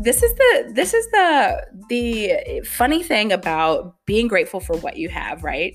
this 0.00 0.22
is 0.22 0.32
the 0.34 0.72
this 0.74 0.94
is 0.94 1.06
the 1.10 1.66
the 1.90 2.62
funny 2.64 3.02
thing 3.02 3.32
about 3.32 3.94
being 4.06 4.28
grateful 4.28 4.58
for 4.58 4.76
what 4.78 4.96
you 4.96 5.10
have, 5.10 5.44
right? 5.44 5.74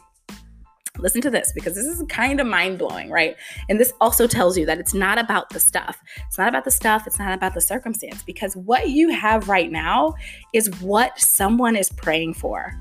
Listen 0.98 1.22
to 1.22 1.29
this 1.29 1.52
because 1.54 1.76
this 1.76 1.86
is 1.86 2.02
kind 2.10 2.40
of 2.40 2.48
mind 2.48 2.80
blowing, 2.80 3.12
right? 3.12 3.36
And 3.70 3.80
this 3.80 3.94
also 4.02 4.28
tells 4.28 4.58
you 4.58 4.66
that 4.66 4.80
it's 4.80 4.94
not 4.94 5.20
about 5.20 5.49
the 5.49 5.60
stuff. 5.60 6.02
It's 6.28 6.38
not 6.38 6.48
about 6.48 6.63
the 6.63 6.72
stuff. 6.72 7.06
It's 7.06 7.20
not 7.20 7.34
about 7.34 7.53
the 7.53 7.62
circumstance 7.62 8.24
because 8.24 8.56
what 8.56 8.90
you 8.90 9.10
have 9.10 9.48
right 9.49 9.72
now 9.72 10.16
is 10.53 10.70
what 10.81 11.20
someone 11.20 11.76
is 11.76 11.92
praying 11.92 12.35
for. 12.35 12.74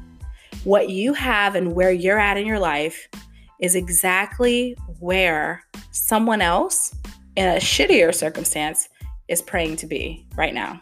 What 0.63 0.89
you 0.91 1.13
have 1.13 1.57
and 1.57 1.75
where 1.75 1.93
you're 1.93 2.21
at 2.21 2.39
in 2.39 2.47
your 2.47 2.61
life 2.61 3.09
is 3.61 3.75
exactly 3.75 4.77
where 5.01 5.63
someone 5.91 6.41
else 6.41 6.95
in 7.37 7.49
a 7.49 7.57
shittier 7.57 8.15
circumstance 8.15 8.89
is 9.29 9.43
praying 9.43 9.77
to 9.77 9.87
be 9.87 10.27
right 10.37 10.55
now. 10.55 10.81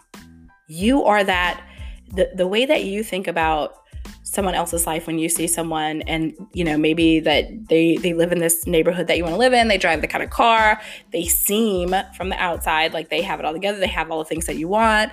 You 0.72 1.04
are 1.04 1.22
that, 1.24 1.62
the, 2.08 2.30
the 2.34 2.46
way 2.46 2.66
that 2.66 2.84
you 2.84 3.02
think 3.02 3.26
about 3.26 3.74
someone 4.22 4.54
else's 4.54 4.86
life 4.86 5.06
when 5.06 5.18
you 5.18 5.28
see 5.28 5.46
someone 5.46 6.00
and 6.02 6.34
you 6.54 6.64
know 6.64 6.78
maybe 6.78 7.20
that 7.20 7.68
they 7.68 7.96
they 7.96 8.14
live 8.14 8.32
in 8.32 8.38
this 8.38 8.66
neighborhood 8.66 9.06
that 9.06 9.18
you 9.18 9.22
want 9.22 9.34
to 9.34 9.38
live 9.38 9.52
in 9.52 9.68
they 9.68 9.76
drive 9.76 10.00
the 10.00 10.06
kind 10.06 10.24
of 10.24 10.30
car 10.30 10.80
they 11.12 11.24
seem 11.24 11.94
from 12.16 12.30
the 12.30 12.36
outside 12.36 12.94
like 12.94 13.10
they 13.10 13.20
have 13.20 13.38
it 13.40 13.44
all 13.44 13.52
together 13.52 13.78
they 13.78 13.86
have 13.86 14.10
all 14.10 14.18
the 14.18 14.24
things 14.24 14.46
that 14.46 14.56
you 14.56 14.66
want 14.66 15.12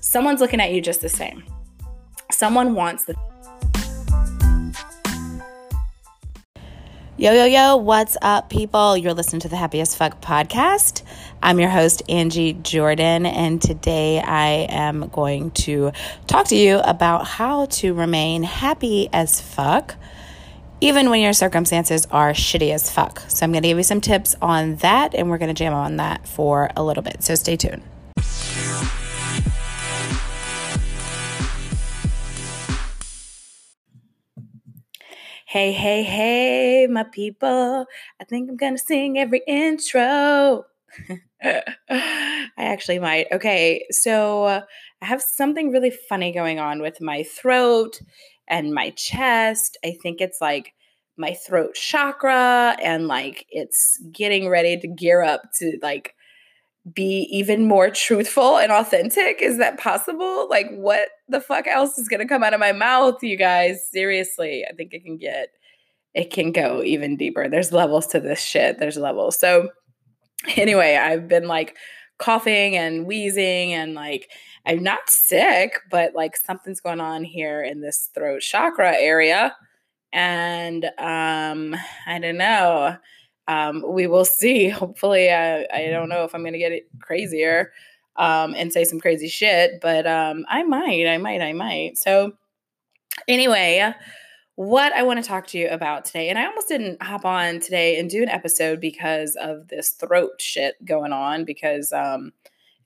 someone's 0.00 0.40
looking 0.40 0.60
at 0.60 0.72
you 0.72 0.80
just 0.80 1.00
the 1.00 1.08
same. 1.08 1.44
Someone 2.30 2.74
wants 2.74 3.04
the 3.04 3.14
Yo, 7.18 7.32
yo, 7.32 7.46
yo, 7.46 7.76
what's 7.76 8.14
up, 8.20 8.50
people? 8.50 8.94
You're 8.94 9.14
listening 9.14 9.40
to 9.40 9.48
the 9.48 9.56
Happiest 9.56 9.96
Fuck 9.96 10.20
podcast. 10.20 11.00
I'm 11.42 11.58
your 11.58 11.70
host, 11.70 12.02
Angie 12.10 12.52
Jordan, 12.52 13.24
and 13.24 13.62
today 13.62 14.20
I 14.20 14.66
am 14.68 15.08
going 15.08 15.50
to 15.52 15.92
talk 16.26 16.48
to 16.48 16.56
you 16.56 16.76
about 16.76 17.26
how 17.26 17.64
to 17.64 17.94
remain 17.94 18.42
happy 18.42 19.08
as 19.14 19.40
fuck, 19.40 19.94
even 20.82 21.08
when 21.08 21.22
your 21.22 21.32
circumstances 21.32 22.06
are 22.10 22.32
shitty 22.32 22.70
as 22.74 22.90
fuck. 22.90 23.20
So, 23.28 23.44
I'm 23.44 23.50
going 23.52 23.62
to 23.62 23.68
give 23.68 23.78
you 23.78 23.82
some 23.82 24.02
tips 24.02 24.36
on 24.42 24.76
that, 24.76 25.14
and 25.14 25.30
we're 25.30 25.38
going 25.38 25.48
to 25.48 25.54
jam 25.54 25.72
on 25.72 25.96
that 25.96 26.28
for 26.28 26.70
a 26.76 26.84
little 26.84 27.02
bit. 27.02 27.22
So, 27.24 27.34
stay 27.34 27.56
tuned. 27.56 27.82
Hey, 35.56 35.72
hey, 35.72 36.02
hey, 36.02 36.86
my 36.86 37.04
people. 37.04 37.86
I 38.20 38.24
think 38.24 38.50
I'm 38.50 38.58
gonna 38.58 38.76
sing 38.76 39.16
every 39.18 39.40
intro. 39.46 40.66
I 41.42 42.46
actually 42.58 42.98
might. 42.98 43.28
Okay, 43.32 43.86
so 43.90 44.44
uh, 44.44 44.60
I 45.00 45.06
have 45.06 45.22
something 45.22 45.72
really 45.72 45.90
funny 46.10 46.30
going 46.30 46.58
on 46.58 46.82
with 46.82 47.00
my 47.00 47.22
throat 47.22 48.02
and 48.46 48.74
my 48.74 48.90
chest. 48.90 49.78
I 49.82 49.96
think 50.02 50.20
it's 50.20 50.42
like 50.42 50.74
my 51.16 51.32
throat 51.32 51.74
chakra 51.74 52.76
and 52.82 53.08
like 53.08 53.46
it's 53.48 53.98
getting 54.12 54.50
ready 54.50 54.76
to 54.78 54.86
gear 54.86 55.22
up 55.22 55.40
to 55.60 55.78
like 55.80 56.15
be 56.92 57.28
even 57.30 57.66
more 57.66 57.90
truthful 57.90 58.58
and 58.58 58.70
authentic? 58.70 59.42
Is 59.42 59.58
that 59.58 59.78
possible? 59.78 60.48
Like, 60.48 60.70
what 60.70 61.08
the 61.28 61.40
fuck 61.40 61.66
else 61.66 61.98
is 61.98 62.08
gonna 62.08 62.28
come 62.28 62.42
out 62.42 62.54
of 62.54 62.60
my 62.60 62.72
mouth, 62.72 63.22
you 63.22 63.36
guys? 63.36 63.88
Seriously, 63.90 64.64
I 64.68 64.72
think 64.74 64.92
it 64.92 65.04
can 65.04 65.16
get, 65.16 65.48
it 66.14 66.30
can 66.30 66.52
go 66.52 66.82
even 66.82 67.16
deeper. 67.16 67.48
There's 67.48 67.72
levels 67.72 68.06
to 68.08 68.20
this 68.20 68.40
shit. 68.40 68.78
There's 68.78 68.96
levels. 68.96 69.38
So, 69.38 69.70
anyway, 70.56 70.96
I've 70.96 71.28
been 71.28 71.48
like 71.48 71.76
coughing 72.18 72.76
and 72.76 73.06
wheezing 73.06 73.72
and 73.72 73.94
like, 73.94 74.30
I'm 74.64 74.82
not 74.82 75.10
sick, 75.10 75.80
but 75.90 76.14
like 76.14 76.36
something's 76.36 76.80
going 76.80 77.00
on 77.00 77.24
here 77.24 77.62
in 77.62 77.80
this 77.80 78.10
throat 78.14 78.40
chakra 78.40 78.94
area. 78.96 79.54
And 80.12 80.84
um, 80.98 81.76
I 82.06 82.18
don't 82.20 82.38
know 82.38 82.96
um, 83.48 83.84
we 83.86 84.06
will 84.06 84.24
see. 84.24 84.68
Hopefully, 84.68 85.30
I, 85.30 85.66
I 85.72 85.88
don't 85.90 86.08
know 86.08 86.24
if 86.24 86.34
I'm 86.34 86.42
going 86.42 86.52
to 86.52 86.58
get 86.58 86.72
it 86.72 86.88
crazier 87.00 87.72
um, 88.16 88.54
and 88.54 88.72
say 88.72 88.84
some 88.84 89.00
crazy 89.00 89.28
shit, 89.28 89.80
but 89.80 90.06
um, 90.06 90.44
I 90.48 90.62
might, 90.62 91.06
I 91.06 91.18
might, 91.18 91.42
I 91.42 91.52
might. 91.52 91.98
So, 91.98 92.32
anyway, 93.28 93.92
what 94.56 94.92
I 94.94 95.02
want 95.02 95.22
to 95.22 95.28
talk 95.28 95.46
to 95.48 95.58
you 95.58 95.68
about 95.68 96.06
today, 96.06 96.30
and 96.30 96.38
I 96.38 96.46
almost 96.46 96.68
didn't 96.68 97.02
hop 97.02 97.24
on 97.24 97.60
today 97.60 97.98
and 97.98 98.08
do 98.08 98.22
an 98.22 98.28
episode 98.28 98.80
because 98.80 99.36
of 99.36 99.68
this 99.68 99.90
throat 99.90 100.40
shit 100.40 100.82
going 100.84 101.12
on 101.12 101.44
because 101.44 101.92
um, 101.92 102.32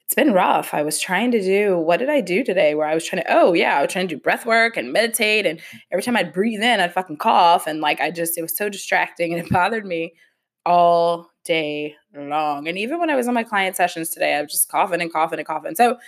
it's 0.04 0.16
been 0.16 0.32
rough. 0.32 0.74
I 0.74 0.82
was 0.82 0.98
trying 0.98 1.30
to 1.30 1.40
do 1.40 1.78
what 1.78 1.98
did 1.98 2.10
I 2.10 2.20
do 2.20 2.42
today? 2.42 2.74
Where 2.74 2.88
I 2.88 2.94
was 2.94 3.06
trying 3.06 3.22
to 3.22 3.32
oh 3.32 3.52
yeah, 3.52 3.78
I 3.78 3.82
was 3.82 3.92
trying 3.92 4.08
to 4.08 4.16
do 4.16 4.20
breath 4.20 4.44
work 4.44 4.76
and 4.76 4.92
meditate, 4.92 5.46
and 5.46 5.60
every 5.92 6.02
time 6.02 6.16
I'd 6.16 6.32
breathe 6.32 6.60
in, 6.60 6.80
I'd 6.80 6.92
fucking 6.92 7.18
cough, 7.18 7.68
and 7.68 7.80
like 7.80 8.00
I 8.00 8.10
just 8.10 8.36
it 8.36 8.42
was 8.42 8.56
so 8.56 8.68
distracting 8.68 9.32
and 9.32 9.40
it 9.40 9.52
bothered 9.52 9.86
me 9.86 10.14
all 10.66 11.30
day 11.44 11.96
long. 12.14 12.68
And 12.68 12.78
even 12.78 13.00
when 13.00 13.10
I 13.10 13.16
was 13.16 13.28
on 13.28 13.34
my 13.34 13.44
client 13.44 13.76
sessions 13.76 14.10
today, 14.10 14.34
I 14.34 14.42
was 14.42 14.52
just 14.52 14.68
coughing 14.68 15.00
and 15.00 15.12
coughing 15.12 15.38
and 15.38 15.46
coughing. 15.46 15.74
So, 15.74 15.98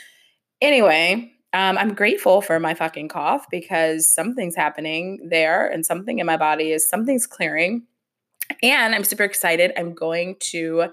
anyway, 0.61 1.33
um, 1.53 1.77
I'm 1.77 1.95
grateful 1.95 2.41
for 2.41 2.59
my 2.59 2.75
fucking 2.75 3.09
cough 3.09 3.47
because 3.51 4.09
something's 4.13 4.57
happening 4.57 5.29
there 5.29 5.67
and 5.67 5.85
something 5.85 6.19
in 6.19 6.27
my 6.27 6.37
body 6.37 6.73
is 6.73 6.89
something's 6.89 7.27
clearing. 7.27 7.83
And 8.63 8.95
I'm 8.95 9.05
super 9.05 9.25
excited. 9.25 9.73
I'm 9.77 9.95
going 9.95 10.37
to 10.51 10.87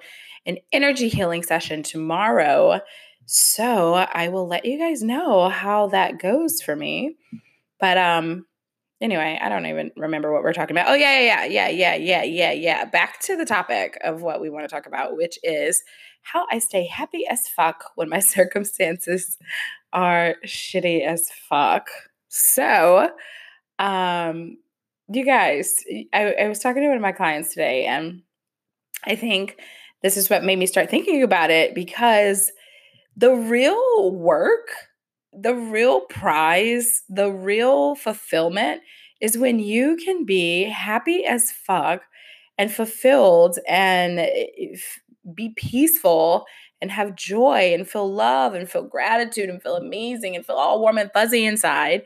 an 0.45 0.57
energy 0.71 1.09
healing 1.09 1.43
session 1.43 1.83
tomorrow. 1.83 2.81
So 3.25 3.93
I 3.93 4.29
will 4.29 4.47
let 4.47 4.65
you 4.65 4.79
guys 4.79 5.03
know 5.03 5.49
how 5.49 5.87
that 5.87 6.19
goes 6.19 6.61
for 6.61 6.75
me. 6.75 7.15
But 7.79 7.97
um, 7.97 8.45
anyway, 9.01 9.39
I 9.41 9.49
don't 9.49 9.65
even 9.65 9.91
remember 9.95 10.31
what 10.31 10.43
we're 10.43 10.53
talking 10.53 10.75
about. 10.75 10.89
Oh, 10.89 10.95
yeah, 10.95 11.19
yeah, 11.19 11.45
yeah, 11.45 11.69
yeah, 11.69 11.95
yeah, 11.95 12.23
yeah, 12.23 12.51
yeah. 12.51 12.85
Back 12.85 13.19
to 13.21 13.35
the 13.35 13.45
topic 13.45 13.97
of 14.03 14.21
what 14.21 14.41
we 14.41 14.49
want 14.49 14.67
to 14.67 14.73
talk 14.73 14.85
about, 14.85 15.15
which 15.15 15.39
is 15.43 15.83
how 16.21 16.45
I 16.51 16.59
stay 16.59 16.85
happy 16.85 17.25
as 17.29 17.47
fuck 17.47 17.91
when 17.95 18.09
my 18.09 18.19
circumstances 18.19 19.38
are 19.93 20.35
shitty 20.45 21.05
as 21.05 21.29
fuck. 21.49 21.89
So, 22.27 23.11
um, 23.79 24.57
you 25.11 25.25
guys, 25.25 25.83
I, 26.13 26.33
I 26.33 26.47
was 26.47 26.59
talking 26.59 26.83
to 26.83 26.88
one 26.88 26.97
of 26.97 27.01
my 27.01 27.11
clients 27.11 27.49
today, 27.49 27.85
and 27.85 28.21
I 29.05 29.15
think 29.15 29.59
this 30.03 30.17
is 30.17 30.29
what 30.29 30.43
made 30.43 30.59
me 30.59 30.65
start 30.65 30.89
thinking 30.89 31.23
about 31.23 31.49
it 31.49 31.73
because 31.73 32.51
the 33.17 33.31
real 33.31 34.11
work 34.11 34.69
the 35.34 35.53
real 35.56 36.01
prize, 36.01 37.03
the 37.09 37.31
real 37.31 37.95
fulfillment 37.95 38.81
is 39.22 39.38
when 39.38 39.59
you 39.59 39.97
can 39.97 40.25
be 40.25 40.63
happy 40.63 41.25
as 41.25 41.51
fuck 41.51 42.03
and 42.57 42.72
fulfilled 42.72 43.59
and 43.68 44.19
eh, 44.19 44.75
be 45.34 45.50
peaceful 45.56 46.45
and 46.81 46.91
have 46.91 47.16
joy 47.16 47.73
and 47.73 47.88
feel 47.88 48.12
love 48.12 48.53
and 48.53 48.69
feel 48.69 48.84
gratitude 48.84 49.50
and 49.50 49.62
feel 49.62 49.75
amazing 49.75 50.35
and 50.35 50.45
feel 50.45 50.56
all 50.56 50.81
warm 50.81 50.97
and 50.97 51.12
fuzzy 51.13 51.45
inside 51.45 52.03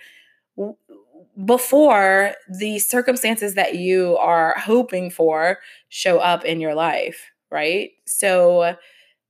before 1.45 2.33
the 2.59 2.79
circumstances 2.79 3.56
that 3.56 3.75
you 3.75 4.17
are 4.17 4.56
hoping 4.57 5.09
for 5.09 5.57
show 5.89 6.19
up 6.19 6.45
in 6.45 6.59
your 6.62 6.75
life, 6.75 7.31
right? 7.50 7.91
So 8.06 8.75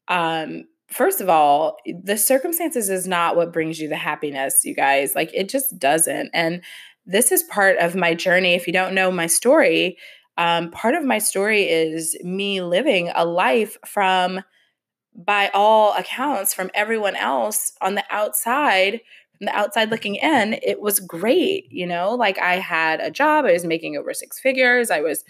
um 0.09 0.65
first 0.93 1.21
of 1.21 1.29
all, 1.29 1.77
the 1.85 2.17
circumstances 2.17 2.89
is 2.89 3.07
not 3.07 3.35
what 3.35 3.53
brings 3.53 3.79
you 3.79 3.89
the 3.89 3.95
happiness, 3.95 4.63
you 4.63 4.75
guys. 4.75 5.15
Like 5.15 5.33
it 5.33 5.49
just 5.49 5.79
doesn't. 5.79 6.29
And 6.33 6.61
this 7.05 7.31
is 7.31 7.43
part 7.43 7.77
of 7.79 7.95
my 7.95 8.13
journey. 8.13 8.53
If 8.53 8.67
you 8.67 8.73
don't 8.73 8.95
know 8.95 9.11
my 9.11 9.27
story, 9.27 9.97
um, 10.37 10.71
part 10.71 10.95
of 10.95 11.03
my 11.03 11.17
story 11.17 11.69
is 11.69 12.17
me 12.23 12.61
living 12.61 13.11
a 13.13 13.25
life 13.25 13.77
from, 13.85 14.41
by 15.15 15.51
all 15.53 15.93
accounts, 15.95 16.53
from 16.53 16.71
everyone 16.73 17.15
else 17.15 17.73
on 17.81 17.95
the 17.95 18.03
outside, 18.09 19.01
from 19.37 19.45
the 19.45 19.55
outside 19.55 19.91
looking 19.91 20.15
in, 20.15 20.53
it 20.63 20.81
was 20.81 20.99
great. 20.99 21.71
You 21.71 21.85
know, 21.85 22.15
like 22.15 22.39
I 22.39 22.55
had 22.55 22.99
a 22.99 23.11
job, 23.11 23.45
I 23.45 23.53
was 23.53 23.65
making 23.65 23.95
over 23.95 24.13
six 24.13 24.39
figures, 24.39 24.89
I 24.89 25.01
was 25.01 25.23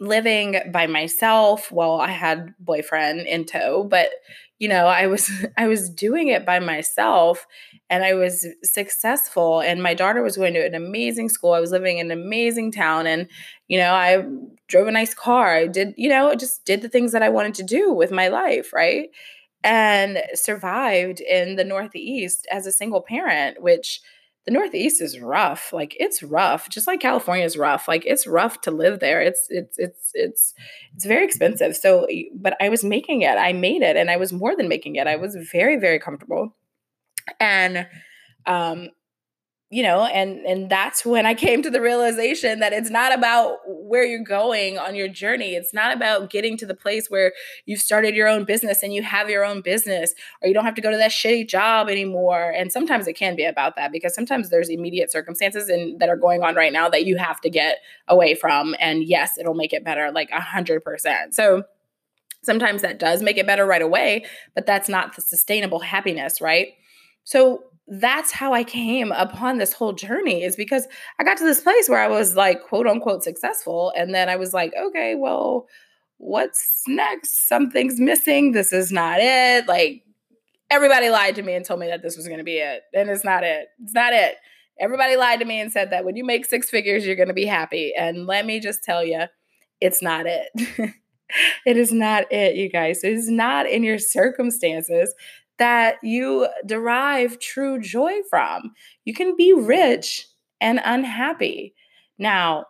living 0.00 0.60
by 0.72 0.86
myself 0.86 1.70
well 1.70 2.00
i 2.00 2.10
had 2.10 2.54
boyfriend 2.58 3.20
in 3.20 3.44
tow 3.44 3.84
but 3.84 4.10
you 4.58 4.68
know 4.68 4.86
i 4.86 5.06
was 5.06 5.30
i 5.56 5.66
was 5.66 5.90
doing 5.90 6.28
it 6.28 6.44
by 6.46 6.58
myself 6.58 7.46
and 7.90 8.04
i 8.04 8.14
was 8.14 8.46
successful 8.62 9.60
and 9.60 9.82
my 9.82 9.94
daughter 9.94 10.22
was 10.22 10.36
going 10.36 10.54
to 10.54 10.64
an 10.64 10.74
amazing 10.74 11.28
school 11.28 11.52
i 11.52 11.60
was 11.60 11.70
living 11.70 11.98
in 11.98 12.10
an 12.10 12.18
amazing 12.18 12.70
town 12.72 13.06
and 13.06 13.28
you 13.68 13.78
know 13.78 13.92
i 13.92 14.24
drove 14.68 14.86
a 14.86 14.92
nice 14.92 15.14
car 15.14 15.54
i 15.54 15.66
did 15.66 15.94
you 15.96 16.08
know 16.08 16.34
just 16.34 16.64
did 16.64 16.82
the 16.82 16.88
things 16.88 17.12
that 17.12 17.22
i 17.22 17.28
wanted 17.28 17.54
to 17.54 17.62
do 17.62 17.92
with 17.92 18.10
my 18.10 18.28
life 18.28 18.72
right? 18.72 19.10
And 19.64 20.20
survived 20.34 21.20
in 21.20 21.54
the 21.54 21.62
northeast 21.62 22.48
as 22.50 22.66
a 22.66 22.72
single 22.72 23.00
parent 23.00 23.62
which 23.62 24.00
the 24.44 24.50
Northeast 24.52 25.00
is 25.00 25.20
rough. 25.20 25.72
Like 25.72 25.96
it's 26.00 26.22
rough, 26.22 26.68
just 26.68 26.86
like 26.86 27.00
California 27.00 27.44
is 27.44 27.56
rough. 27.56 27.86
Like 27.86 28.04
it's 28.06 28.26
rough 28.26 28.60
to 28.62 28.70
live 28.70 29.00
there. 29.00 29.20
It's 29.20 29.46
it's 29.50 29.78
it's 29.78 30.10
it's 30.14 30.54
it's 30.94 31.04
very 31.04 31.24
expensive. 31.24 31.76
So, 31.76 32.06
but 32.34 32.56
I 32.60 32.68
was 32.68 32.84
making 32.84 33.22
it. 33.22 33.38
I 33.38 33.52
made 33.52 33.82
it, 33.82 33.96
and 33.96 34.10
I 34.10 34.16
was 34.16 34.32
more 34.32 34.56
than 34.56 34.68
making 34.68 34.96
it. 34.96 35.06
I 35.06 35.16
was 35.16 35.36
very 35.52 35.76
very 35.76 35.98
comfortable. 35.98 36.56
And 37.38 37.86
um 38.46 38.88
you 39.72 39.82
know 39.82 40.04
and 40.04 40.38
and 40.46 40.70
that's 40.70 41.04
when 41.04 41.26
i 41.26 41.34
came 41.34 41.62
to 41.62 41.70
the 41.70 41.80
realization 41.80 42.60
that 42.60 42.72
it's 42.72 42.90
not 42.90 43.12
about 43.12 43.58
where 43.92 44.04
you're 44.04 44.24
going 44.24 44.78
on 44.78 44.94
your 44.94 45.06
journey. 45.06 45.54
It's 45.54 45.74
not 45.74 45.94
about 45.94 46.30
getting 46.30 46.56
to 46.56 46.64
the 46.64 46.74
place 46.74 47.10
where 47.10 47.34
you've 47.66 47.82
started 47.82 48.14
your 48.14 48.26
own 48.26 48.44
business 48.44 48.82
and 48.82 48.94
you 48.94 49.02
have 49.02 49.28
your 49.28 49.44
own 49.44 49.60
business 49.60 50.14
or 50.40 50.48
you 50.48 50.54
don't 50.54 50.64
have 50.64 50.74
to 50.76 50.80
go 50.80 50.90
to 50.90 50.96
that 50.96 51.10
shitty 51.10 51.46
job 51.46 51.90
anymore. 51.90 52.54
And 52.56 52.72
sometimes 52.72 53.06
it 53.06 53.12
can 53.12 53.36
be 53.36 53.44
about 53.44 53.76
that 53.76 53.92
because 53.92 54.14
sometimes 54.14 54.48
there's 54.48 54.70
immediate 54.70 55.12
circumstances 55.12 55.68
and 55.68 56.00
that 56.00 56.08
are 56.08 56.16
going 56.16 56.42
on 56.42 56.54
right 56.54 56.72
now 56.72 56.88
that 56.88 57.04
you 57.04 57.18
have 57.18 57.38
to 57.42 57.50
get 57.50 57.80
away 58.08 58.34
from. 58.34 58.74
And 58.80 59.04
yes 59.04 59.36
it'll 59.38 59.52
make 59.52 59.74
it 59.74 59.84
better 59.84 60.10
like 60.10 60.30
a 60.30 60.40
hundred 60.40 60.82
percent. 60.82 61.34
So 61.34 61.64
sometimes 62.42 62.80
that 62.80 62.98
does 62.98 63.22
make 63.22 63.36
it 63.36 63.46
better 63.46 63.66
right 63.66 63.82
away 63.82 64.24
but 64.54 64.64
that's 64.64 64.88
not 64.88 65.14
the 65.14 65.20
sustainable 65.20 65.80
happiness 65.80 66.40
right? 66.40 66.68
So 67.24 67.64
that's 68.00 68.32
how 68.32 68.54
I 68.54 68.64
came 68.64 69.12
upon 69.12 69.58
this 69.58 69.74
whole 69.74 69.92
journey 69.92 70.42
is 70.42 70.56
because 70.56 70.88
I 71.18 71.24
got 71.24 71.36
to 71.36 71.44
this 71.44 71.60
place 71.60 71.90
where 71.90 72.02
I 72.02 72.08
was 72.08 72.34
like 72.34 72.62
quote 72.62 72.86
unquote 72.86 73.22
successful. 73.22 73.92
And 73.94 74.14
then 74.14 74.30
I 74.30 74.36
was 74.36 74.54
like, 74.54 74.72
okay, 74.80 75.14
well, 75.14 75.66
what's 76.16 76.84
next? 76.88 77.48
Something's 77.48 78.00
missing. 78.00 78.52
This 78.52 78.72
is 78.72 78.90
not 78.90 79.18
it. 79.20 79.68
Like 79.68 80.04
everybody 80.70 81.10
lied 81.10 81.34
to 81.34 81.42
me 81.42 81.52
and 81.52 81.66
told 81.66 81.80
me 81.80 81.88
that 81.88 82.02
this 82.02 82.16
was 82.16 82.26
going 82.26 82.38
to 82.38 82.44
be 82.44 82.56
it. 82.56 82.82
And 82.94 83.10
it's 83.10 83.24
not 83.24 83.44
it. 83.44 83.68
It's 83.82 83.92
not 83.92 84.14
it. 84.14 84.36
Everybody 84.80 85.16
lied 85.16 85.40
to 85.40 85.44
me 85.44 85.60
and 85.60 85.70
said 85.70 85.90
that 85.90 86.06
when 86.06 86.16
you 86.16 86.24
make 86.24 86.46
six 86.46 86.70
figures, 86.70 87.04
you're 87.04 87.14
going 87.14 87.28
to 87.28 87.34
be 87.34 87.44
happy. 87.44 87.92
And 87.94 88.26
let 88.26 88.46
me 88.46 88.58
just 88.58 88.82
tell 88.82 89.04
you, 89.04 89.24
it's 89.82 90.00
not 90.00 90.24
it. 90.26 90.48
it 91.66 91.76
is 91.76 91.92
not 91.92 92.32
it, 92.32 92.56
you 92.56 92.70
guys. 92.70 93.04
It 93.04 93.12
is 93.12 93.28
not 93.28 93.66
in 93.68 93.82
your 93.82 93.98
circumstances 93.98 95.14
that 95.62 95.98
you 96.02 96.48
derive 96.66 97.38
true 97.38 97.78
joy 97.78 98.14
from. 98.28 98.72
You 99.04 99.14
can 99.14 99.36
be 99.36 99.52
rich 99.52 100.26
and 100.60 100.80
unhappy. 100.84 101.72
Now, 102.18 102.66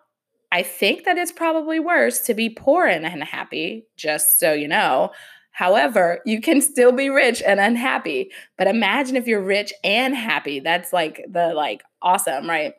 I 0.53 0.63
think 0.63 1.05
that 1.05 1.17
it's 1.17 1.33
probably 1.33 1.81
worse 1.81 2.21
to 2.27 2.35
be 2.35 2.51
poor 2.51 2.85
and 2.85 3.07
unhappy, 3.07 3.87
just 3.97 4.39
so 4.39 4.53
you 4.53 4.69
know. 4.69 5.11
However, 5.53 6.21
you 6.27 6.43
can 6.43 6.61
still 6.61 6.93
be 6.93 7.09
rich 7.09 7.41
and 7.41 7.59
unhappy. 7.59 8.31
But 8.59 8.67
imagine 8.67 9.17
if 9.17 9.27
you're 9.27 9.43
rich 9.43 9.73
and 9.83 10.15
happy. 10.15 10.61
That's 10.61 10.93
like 10.93 11.25
the 11.27 11.55
like 11.55 11.83
awesome, 12.03 12.47
right? 12.47 12.75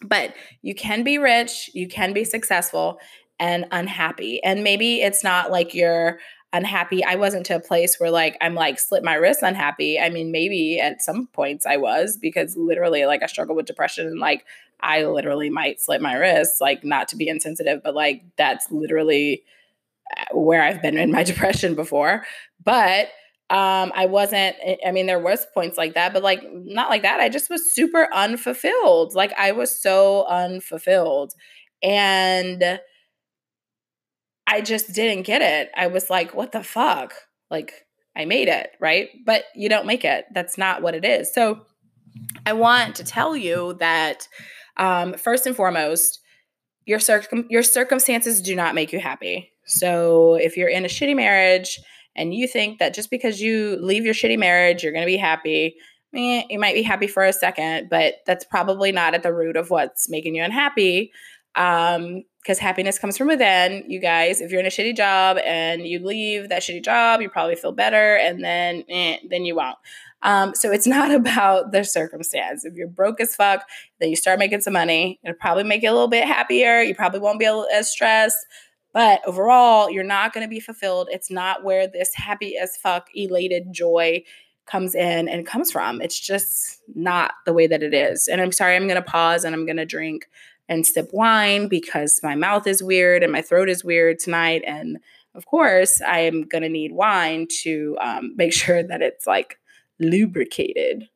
But 0.00 0.34
you 0.62 0.74
can 0.74 1.04
be 1.04 1.18
rich, 1.18 1.68
you 1.74 1.88
can 1.88 2.14
be 2.14 2.24
successful 2.24 3.00
and 3.38 3.66
unhappy. 3.70 4.42
And 4.42 4.64
maybe 4.64 5.02
it's 5.02 5.22
not 5.22 5.50
like 5.50 5.74
you're 5.74 6.20
unhappy. 6.56 7.04
I 7.04 7.16
wasn't 7.16 7.46
to 7.46 7.56
a 7.56 7.60
place 7.60 8.00
where 8.00 8.10
like 8.10 8.36
I'm 8.40 8.54
like 8.54 8.78
slit 8.78 9.04
my 9.04 9.14
wrist 9.14 9.42
unhappy. 9.42 10.00
I 10.00 10.08
mean, 10.08 10.32
maybe 10.32 10.80
at 10.80 11.02
some 11.02 11.26
points 11.28 11.66
I 11.66 11.76
was 11.76 12.16
because 12.16 12.56
literally 12.56 13.04
like 13.04 13.22
I 13.22 13.26
struggle 13.26 13.54
with 13.54 13.66
depression 13.66 14.06
and 14.06 14.18
like 14.18 14.44
I 14.80 15.04
literally 15.04 15.50
might 15.50 15.80
slit 15.80 16.00
my 16.00 16.14
wrist, 16.14 16.60
like 16.60 16.84
not 16.84 17.08
to 17.08 17.16
be 17.16 17.28
insensitive, 17.28 17.82
but 17.82 17.94
like 17.94 18.24
that's 18.36 18.70
literally 18.70 19.42
uh, 20.16 20.36
where 20.36 20.62
I've 20.62 20.82
been 20.82 20.96
in 20.96 21.12
my 21.12 21.22
depression 21.32 21.74
before. 21.74 22.24
But 22.64 23.08
um 23.48 23.92
I 23.94 24.06
wasn't 24.06 24.56
I 24.84 24.90
mean 24.90 25.06
there 25.06 25.20
was 25.20 25.46
points 25.54 25.76
like 25.76 25.94
that, 25.94 26.12
but 26.12 26.22
like 26.22 26.42
not 26.52 26.88
like 26.88 27.02
that. 27.02 27.20
I 27.20 27.28
just 27.28 27.50
was 27.50 27.72
super 27.72 28.08
unfulfilled. 28.12 29.14
Like 29.14 29.32
I 29.36 29.52
was 29.52 29.70
so 29.70 30.24
unfulfilled. 30.26 31.34
And 31.82 32.80
I 34.46 34.60
just 34.60 34.92
didn't 34.92 35.24
get 35.24 35.42
it. 35.42 35.70
I 35.76 35.88
was 35.88 36.08
like, 36.08 36.34
what 36.34 36.52
the 36.52 36.62
fuck? 36.62 37.14
Like, 37.50 37.72
I 38.16 38.24
made 38.24 38.48
it, 38.48 38.70
right? 38.80 39.08
But 39.24 39.44
you 39.54 39.68
don't 39.68 39.86
make 39.86 40.04
it. 40.04 40.26
That's 40.32 40.56
not 40.56 40.82
what 40.82 40.94
it 40.94 41.04
is. 41.04 41.32
So, 41.34 41.62
I 42.46 42.52
want 42.54 42.96
to 42.96 43.04
tell 43.04 43.36
you 43.36 43.76
that 43.80 44.28
um, 44.76 45.14
first 45.14 45.46
and 45.46 45.56
foremost, 45.56 46.20
your 46.86 46.98
circum- 46.98 47.46
your 47.50 47.62
circumstances 47.62 48.40
do 48.40 48.54
not 48.54 48.74
make 48.74 48.92
you 48.92 49.00
happy. 49.00 49.50
So, 49.66 50.34
if 50.34 50.56
you're 50.56 50.68
in 50.68 50.84
a 50.84 50.88
shitty 50.88 51.16
marriage 51.16 51.78
and 52.14 52.32
you 52.32 52.46
think 52.48 52.78
that 52.78 52.94
just 52.94 53.10
because 53.10 53.40
you 53.40 53.76
leave 53.80 54.04
your 54.04 54.14
shitty 54.14 54.38
marriage, 54.38 54.82
you're 54.82 54.92
going 54.92 55.04
to 55.04 55.06
be 55.06 55.16
happy, 55.16 55.76
eh, 56.14 56.44
you 56.48 56.58
might 56.58 56.74
be 56.74 56.82
happy 56.82 57.06
for 57.06 57.24
a 57.24 57.32
second, 57.32 57.88
but 57.90 58.14
that's 58.26 58.44
probably 58.44 58.92
not 58.92 59.14
at 59.14 59.22
the 59.22 59.34
root 59.34 59.56
of 59.56 59.70
what's 59.70 60.08
making 60.08 60.34
you 60.36 60.42
unhappy. 60.42 61.12
Um, 61.54 62.22
because 62.46 62.60
happiness 62.60 62.96
comes 62.96 63.18
from 63.18 63.26
within. 63.26 63.82
You 63.90 63.98
guys, 63.98 64.40
if 64.40 64.52
you're 64.52 64.60
in 64.60 64.66
a 64.66 64.70
shitty 64.70 64.96
job 64.96 65.36
and 65.44 65.84
you 65.84 65.98
leave 65.98 66.48
that 66.48 66.62
shitty 66.62 66.84
job, 66.84 67.20
you 67.20 67.28
probably 67.28 67.56
feel 67.56 67.72
better, 67.72 68.14
and 68.14 68.44
then 68.44 68.84
eh, 68.88 69.16
then 69.28 69.44
you 69.44 69.56
won't. 69.56 69.76
Um, 70.22 70.54
so 70.54 70.70
it's 70.70 70.86
not 70.96 71.10
about 71.10 71.72
the 71.72 71.82
circumstance. 71.82 72.64
If 72.64 72.74
you're 72.74 72.86
broke 72.86 73.20
as 73.20 73.34
fuck, 73.34 73.66
then 73.98 74.10
you 74.10 74.16
start 74.16 74.38
making 74.38 74.60
some 74.60 74.74
money. 74.74 75.18
It'll 75.24 75.34
probably 75.34 75.64
make 75.64 75.82
you 75.82 75.90
a 75.90 75.92
little 75.92 76.06
bit 76.06 76.24
happier. 76.24 76.82
You 76.82 76.94
probably 76.94 77.18
won't 77.18 77.40
be 77.40 77.46
as 77.46 77.90
stressed. 77.90 78.46
But 78.92 79.26
overall, 79.26 79.90
you're 79.90 80.04
not 80.04 80.32
going 80.32 80.46
to 80.46 80.48
be 80.48 80.60
fulfilled. 80.60 81.08
It's 81.10 81.30
not 81.30 81.64
where 81.64 81.88
this 81.88 82.14
happy 82.14 82.56
as 82.56 82.76
fuck, 82.76 83.08
elated 83.14 83.72
joy 83.72 84.22
comes 84.66 84.94
in 84.94 85.28
and 85.28 85.46
comes 85.46 85.70
from. 85.70 86.00
It's 86.00 86.18
just 86.18 86.80
not 86.94 87.32
the 87.44 87.52
way 87.52 87.66
that 87.66 87.82
it 87.82 87.92
is. 87.92 88.26
And 88.26 88.40
I'm 88.40 88.52
sorry, 88.52 88.74
I'm 88.76 88.88
going 88.88 89.02
to 89.02 89.02
pause 89.02 89.44
and 89.44 89.54
I'm 89.54 89.66
going 89.66 89.76
to 89.76 89.84
drink 89.84 90.28
and 90.68 90.86
sip 90.86 91.10
wine 91.12 91.68
because 91.68 92.20
my 92.22 92.34
mouth 92.34 92.66
is 92.66 92.82
weird 92.82 93.22
and 93.22 93.32
my 93.32 93.42
throat 93.42 93.68
is 93.68 93.84
weird 93.84 94.18
tonight. 94.18 94.62
And 94.66 94.98
of 95.34 95.46
course, 95.46 96.00
I 96.00 96.20
am 96.20 96.42
going 96.42 96.62
to 96.62 96.68
need 96.68 96.92
wine 96.92 97.46
to 97.62 97.96
um, 98.00 98.32
make 98.36 98.52
sure 98.52 98.82
that 98.82 99.02
it's 99.02 99.26
like 99.26 99.58
lubricated. 99.98 101.08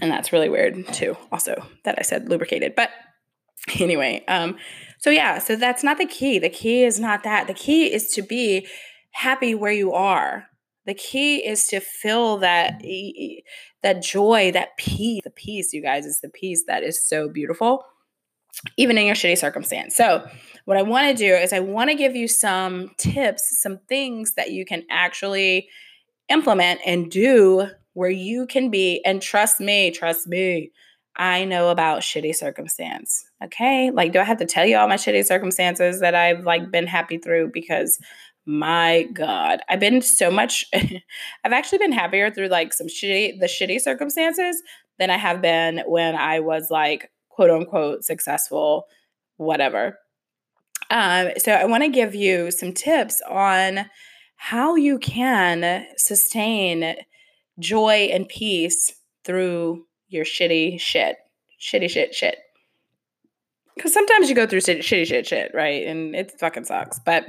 And 0.00 0.10
that's 0.10 0.32
really 0.32 0.48
weird 0.48 0.86
too, 0.92 1.16
also, 1.32 1.66
that 1.84 1.96
I 1.98 2.02
said 2.02 2.28
lubricated. 2.28 2.74
But 2.76 2.90
anyway, 3.80 4.24
um, 4.28 4.56
so 4.98 5.10
yeah, 5.10 5.38
so 5.38 5.56
that's 5.56 5.82
not 5.82 5.98
the 5.98 6.06
key. 6.06 6.38
The 6.38 6.48
key 6.48 6.84
is 6.84 7.00
not 7.00 7.24
that. 7.24 7.46
The 7.46 7.54
key 7.54 7.92
is 7.92 8.10
to 8.12 8.22
be 8.22 8.66
happy 9.12 9.54
where 9.54 9.72
you 9.72 9.92
are. 9.92 10.46
The 10.86 10.94
key 10.94 11.46
is 11.46 11.66
to 11.68 11.80
feel 11.80 12.38
that 12.38 12.80
that 13.82 14.02
joy, 14.02 14.50
that 14.52 14.76
peace, 14.76 15.22
the 15.24 15.30
peace, 15.30 15.72
you 15.72 15.82
guys, 15.82 16.04
is 16.04 16.20
the 16.20 16.28
peace 16.28 16.64
that 16.66 16.82
is 16.82 17.02
so 17.02 17.28
beautiful, 17.28 17.84
even 18.76 18.98
in 18.98 19.06
your 19.06 19.14
shitty 19.14 19.38
circumstance. 19.38 19.94
So, 19.94 20.26
what 20.64 20.76
I 20.76 20.82
want 20.82 21.08
to 21.08 21.14
do 21.14 21.34
is 21.34 21.52
I 21.52 21.60
want 21.60 21.90
to 21.90 21.96
give 21.96 22.14
you 22.14 22.28
some 22.28 22.90
tips, 22.98 23.60
some 23.60 23.78
things 23.88 24.34
that 24.34 24.50
you 24.50 24.64
can 24.64 24.84
actually 24.90 25.68
implement 26.28 26.80
and 26.84 27.10
do 27.10 27.68
where 27.94 28.10
you 28.10 28.46
can 28.46 28.70
be. 28.70 29.02
And 29.04 29.22
trust 29.22 29.60
me, 29.60 29.90
trust 29.90 30.26
me, 30.26 30.70
I 31.16 31.44
know 31.44 31.70
about 31.70 32.02
shitty 32.02 32.34
circumstance. 32.34 33.24
Okay. 33.42 33.90
Like, 33.90 34.12
do 34.12 34.20
I 34.20 34.24
have 34.24 34.38
to 34.38 34.46
tell 34.46 34.64
you 34.64 34.76
all 34.76 34.88
my 34.88 34.94
shitty 34.96 35.24
circumstances 35.24 36.00
that 36.00 36.14
I've 36.14 36.44
like 36.44 36.70
been 36.70 36.86
happy 36.86 37.18
through? 37.18 37.50
Because 37.52 37.98
my 38.48 39.02
god 39.12 39.60
i've 39.68 39.78
been 39.78 40.00
so 40.00 40.30
much 40.30 40.64
i've 40.74 41.52
actually 41.52 41.76
been 41.76 41.92
happier 41.92 42.30
through 42.30 42.48
like 42.48 42.72
some 42.72 42.86
shitty 42.86 43.38
the 43.40 43.46
shitty 43.46 43.78
circumstances 43.78 44.62
than 44.98 45.10
i 45.10 45.18
have 45.18 45.42
been 45.42 45.82
when 45.86 46.14
i 46.14 46.40
was 46.40 46.70
like 46.70 47.10
quote 47.28 47.50
unquote 47.50 48.04
successful 48.04 48.86
whatever. 49.36 49.98
Um, 50.90 51.30
so 51.38 51.52
i 51.52 51.64
want 51.64 51.84
to 51.84 51.88
give 51.88 52.14
you 52.14 52.50
some 52.50 52.72
tips 52.72 53.22
on 53.28 53.86
how 54.36 54.74
you 54.74 54.98
can 54.98 55.86
sustain 55.96 56.96
joy 57.58 58.08
and 58.12 58.28
peace 58.28 58.92
through 59.24 59.84
your 60.08 60.24
shitty 60.24 60.80
shit 60.80 61.16
shitty 61.60 61.90
shit 61.90 62.14
shit. 62.14 62.38
Because 63.76 63.92
sometimes 63.92 64.28
you 64.28 64.34
go 64.34 64.46
through 64.46 64.60
shitty, 64.60 64.82
shit 64.82 65.26
shit 65.26 65.52
right? 65.54 65.86
And 65.86 66.16
it 66.16 66.32
fucking 66.40 66.64
sucks 66.64 66.98
but 66.98 67.24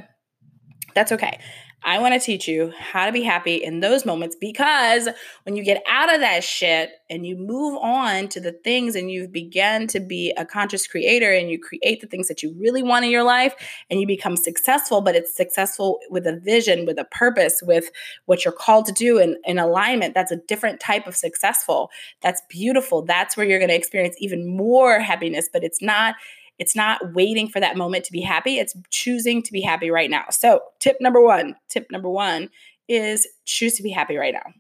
that's 0.94 1.12
okay. 1.12 1.40
I 1.84 2.00
want 2.00 2.14
to 2.14 2.20
teach 2.20 2.48
you 2.48 2.74
how 2.78 3.06
to 3.06 3.12
be 3.12 3.24
happy 3.24 3.56
in 3.56 3.80
those 3.80 4.06
moments 4.06 4.36
because 4.36 5.08
when 5.44 5.56
you 5.56 5.64
get 5.64 5.82
out 5.88 6.14
of 6.14 6.20
that 6.20 6.44
shit 6.44 6.92
and 7.10 7.26
you 7.26 7.38
move 7.38 7.78
on 7.78 8.28
to 8.30 8.42
the 8.42 8.52
things 8.52 8.96
and 8.96 9.10
you've 9.10 9.32
begun 9.32 9.88
to 9.88 10.02
be 10.02 10.34
a 10.36 10.46
conscious 10.46 10.88
creator 10.88 11.32
and 11.32 11.50
you 11.50 11.58
create 11.58 12.02
the 12.02 12.08
things 12.08 12.28
that 12.28 12.44
you 12.44 12.54
really 12.60 12.84
want 12.84 13.06
in 13.06 13.12
your 13.12 13.24
life 13.24 13.56
and 13.90 14.02
you 14.02 14.08
become 14.08 14.36
successful, 14.36 15.00
but 15.00 15.16
it's 15.16 15.34
successful 15.34 16.00
with 16.10 16.28
a 16.28 16.38
vision, 16.38 16.86
with 16.86 17.00
a 17.00 17.06
purpose, 17.06 17.62
with 17.64 17.90
what 18.26 18.44
you're 18.44 18.52
called 18.52 18.86
to 18.86 18.92
do 18.92 19.18
and 19.18 19.38
in 19.46 19.58
alignment, 19.58 20.14
that's 20.14 20.32
a 20.32 20.38
different 20.48 20.82
type 20.82 21.08
of 21.08 21.16
successful. 21.16 21.90
That's 22.22 22.42
beautiful. 22.50 23.04
That's 23.04 23.38
where 23.38 23.48
you're 23.48 23.60
going 23.60 23.70
to 23.70 23.76
experience 23.76 24.16
even 24.20 24.46
more 24.46 25.00
happiness, 25.00 25.48
but 25.52 25.64
it's 25.64 25.82
not 25.82 26.16
it's 26.60 26.76
not 26.76 27.14
waiting 27.14 27.48
for 27.48 27.60
that 27.60 27.78
moment 27.78 28.04
to 28.06 28.12
be 28.12 28.22
happy, 28.22 28.60
it's 28.60 28.76
choosing 28.92 29.42
to 29.44 29.52
be 29.52 29.62
happy 29.62 29.90
right 29.90 30.10
now. 30.10 30.26
So, 30.30 30.62
tip 30.80 30.98
number 31.00 31.22
one, 31.22 31.56
tip 31.70 31.88
number 31.92 32.10
one 32.10 32.50
is 32.88 33.28
choose 33.46 33.76
to 33.76 33.84
be 33.84 33.92
happy 33.92 34.18
right 34.18 34.34
now. 34.34 34.54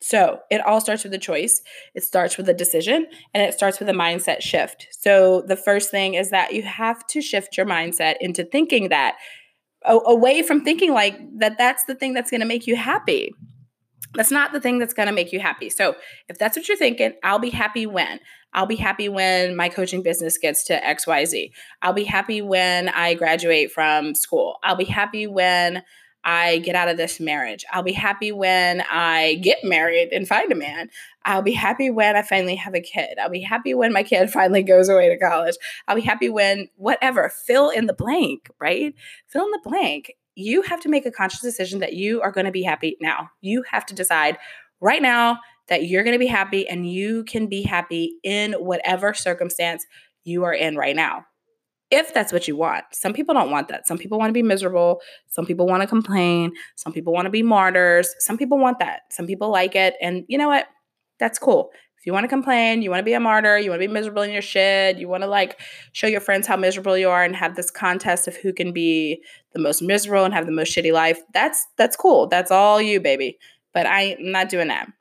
So, 0.00 0.40
it 0.50 0.60
all 0.64 0.80
starts 0.80 1.02
with 1.02 1.12
a 1.12 1.18
choice. 1.18 1.62
It 1.94 2.04
starts 2.04 2.36
with 2.36 2.48
a 2.48 2.54
decision 2.54 3.06
and 3.34 3.42
it 3.42 3.54
starts 3.54 3.80
with 3.80 3.88
a 3.88 3.92
mindset 3.92 4.40
shift. 4.40 4.86
So, 4.90 5.42
the 5.46 5.56
first 5.56 5.90
thing 5.90 6.14
is 6.14 6.30
that 6.30 6.54
you 6.54 6.62
have 6.62 7.06
to 7.08 7.20
shift 7.20 7.56
your 7.56 7.66
mindset 7.66 8.14
into 8.20 8.44
thinking 8.44 8.88
that 8.90 9.16
away 9.86 10.42
from 10.42 10.64
thinking 10.64 10.94
like 10.94 11.18
that 11.38 11.58
that's 11.58 11.84
the 11.84 11.94
thing 11.94 12.14
that's 12.14 12.30
going 12.30 12.40
to 12.40 12.46
make 12.46 12.66
you 12.66 12.74
happy 12.74 13.34
That's 14.14 14.30
not 14.30 14.52
the 14.52 14.60
thing 14.60 14.78
that's 14.78 14.94
going 14.94 15.08
to 15.08 15.14
make 15.14 15.32
you 15.32 15.40
happy. 15.40 15.70
So, 15.70 15.96
if 16.28 16.38
that's 16.38 16.56
what 16.56 16.68
you're 16.68 16.76
thinking, 16.76 17.14
I'll 17.22 17.38
be 17.38 17.50
happy 17.50 17.86
when. 17.86 18.20
I'll 18.52 18.66
be 18.66 18.76
happy 18.76 19.08
when 19.08 19.56
my 19.56 19.68
coaching 19.68 20.02
business 20.02 20.38
gets 20.38 20.62
to 20.64 20.80
XYZ. 20.80 21.50
I'll 21.82 21.92
be 21.92 22.04
happy 22.04 22.40
when 22.40 22.88
I 22.88 23.14
graduate 23.14 23.72
from 23.72 24.14
school. 24.14 24.58
I'll 24.62 24.76
be 24.76 24.84
happy 24.84 25.26
when 25.26 25.82
I 26.24 26.58
get 26.58 26.74
out 26.74 26.88
of 26.88 26.96
this 26.96 27.20
marriage. 27.20 27.64
I'll 27.70 27.82
be 27.82 27.92
happy 27.92 28.32
when 28.32 28.82
I 28.90 29.40
get 29.42 29.58
married 29.62 30.08
and 30.12 30.26
find 30.26 30.50
a 30.50 30.54
man. 30.54 30.88
I'll 31.24 31.42
be 31.42 31.52
happy 31.52 31.90
when 31.90 32.16
I 32.16 32.22
finally 32.22 32.56
have 32.56 32.74
a 32.74 32.80
kid. 32.80 33.18
I'll 33.20 33.28
be 33.28 33.42
happy 33.42 33.74
when 33.74 33.92
my 33.92 34.02
kid 34.02 34.30
finally 34.32 34.62
goes 34.62 34.88
away 34.88 35.08
to 35.08 35.18
college. 35.18 35.56
I'll 35.86 35.96
be 35.96 36.02
happy 36.02 36.30
when 36.30 36.68
whatever, 36.76 37.30
fill 37.46 37.70
in 37.70 37.86
the 37.86 37.92
blank, 37.92 38.48
right? 38.58 38.94
Fill 39.28 39.44
in 39.44 39.50
the 39.50 39.60
blank. 39.64 40.14
You 40.34 40.62
have 40.62 40.80
to 40.80 40.88
make 40.88 41.06
a 41.06 41.10
conscious 41.10 41.40
decision 41.40 41.80
that 41.80 41.94
you 41.94 42.20
are 42.22 42.32
going 42.32 42.46
to 42.46 42.52
be 42.52 42.62
happy 42.62 42.96
now. 43.00 43.30
You 43.40 43.64
have 43.70 43.86
to 43.86 43.94
decide 43.94 44.38
right 44.80 45.02
now 45.02 45.38
that 45.68 45.86
you're 45.86 46.02
going 46.02 46.14
to 46.14 46.18
be 46.18 46.26
happy 46.26 46.68
and 46.68 46.90
you 46.90 47.24
can 47.24 47.46
be 47.46 47.62
happy 47.62 48.16
in 48.22 48.52
whatever 48.54 49.14
circumstance 49.14 49.86
you 50.24 50.44
are 50.44 50.52
in 50.52 50.76
right 50.76 50.96
now 50.96 51.24
if 51.94 52.12
that's 52.12 52.32
what 52.32 52.48
you 52.48 52.56
want. 52.56 52.84
Some 52.92 53.12
people 53.12 53.34
don't 53.34 53.52
want 53.52 53.68
that. 53.68 53.86
Some 53.86 53.98
people 53.98 54.18
want 54.18 54.30
to 54.30 54.34
be 54.34 54.42
miserable. 54.42 55.00
Some 55.28 55.46
people 55.46 55.66
want 55.66 55.82
to 55.82 55.86
complain. 55.86 56.52
Some 56.74 56.92
people 56.92 57.12
want 57.12 57.26
to 57.26 57.30
be 57.30 57.42
martyrs. 57.42 58.12
Some 58.18 58.36
people 58.36 58.58
want 58.58 58.80
that. 58.80 59.02
Some 59.10 59.26
people 59.26 59.50
like 59.50 59.76
it. 59.76 59.94
And 60.02 60.24
you 60.26 60.36
know 60.36 60.48
what? 60.48 60.66
That's 61.20 61.38
cool. 61.38 61.70
If 62.04 62.08
you 62.08 62.12
want 62.12 62.24
to 62.24 62.28
complain, 62.28 62.82
you 62.82 62.90
want 62.90 63.00
to 63.00 63.04
be 63.04 63.14
a 63.14 63.18
martyr, 63.18 63.56
you 63.56 63.70
want 63.70 63.80
to 63.80 63.88
be 63.88 63.90
miserable 63.90 64.20
in 64.20 64.30
your 64.30 64.42
shit, 64.42 64.98
you 64.98 65.08
want 65.08 65.22
to 65.22 65.26
like 65.26 65.58
show 65.92 66.06
your 66.06 66.20
friends 66.20 66.46
how 66.46 66.54
miserable 66.54 66.98
you 66.98 67.08
are 67.08 67.24
and 67.24 67.34
have 67.34 67.56
this 67.56 67.70
contest 67.70 68.28
of 68.28 68.36
who 68.36 68.52
can 68.52 68.74
be 68.74 69.22
the 69.54 69.58
most 69.58 69.80
miserable 69.80 70.22
and 70.22 70.34
have 70.34 70.44
the 70.44 70.52
most 70.52 70.76
shitty 70.76 70.92
life. 70.92 71.22
That's 71.32 71.66
that's 71.78 71.96
cool. 71.96 72.26
That's 72.26 72.50
all 72.50 72.78
you, 72.78 73.00
baby. 73.00 73.38
But 73.72 73.86
I'm 73.86 74.16
not 74.18 74.50
doing 74.50 74.68
that. 74.68 74.92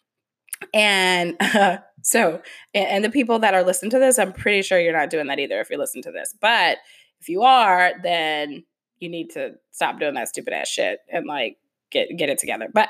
And 0.74 1.36
uh, 1.42 1.80
so, 2.04 2.42
and, 2.74 2.88
and 2.88 3.04
the 3.04 3.10
people 3.10 3.38
that 3.40 3.54
are 3.54 3.64
listening 3.64 3.92
to 3.92 4.00
this, 4.00 4.18
I'm 4.18 4.32
pretty 4.32 4.62
sure 4.62 4.80
you're 4.80 4.98
not 4.98 5.10
doing 5.10 5.28
that 5.28 5.40
either 5.40 5.60
if 5.60 5.70
you 5.70 5.78
listen 5.78 6.02
to 6.04 6.12
this. 6.12 6.34
But 6.40 6.78
if 7.20 7.28
you 7.28 7.42
are, 7.42 7.96
then 8.02 8.64
you 9.00 9.10
need 9.10 9.32
to 9.32 9.56
stop 9.72 10.00
doing 10.00 10.14
that 10.14 10.30
stupid 10.30 10.54
ass 10.54 10.70
shit 10.70 11.00
and 11.12 11.26
like 11.26 11.58
get 11.92 12.16
get 12.16 12.30
it 12.30 12.38
together. 12.38 12.70
But 12.74 12.88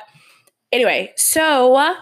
anyway, 0.71 1.13
so 1.15 1.95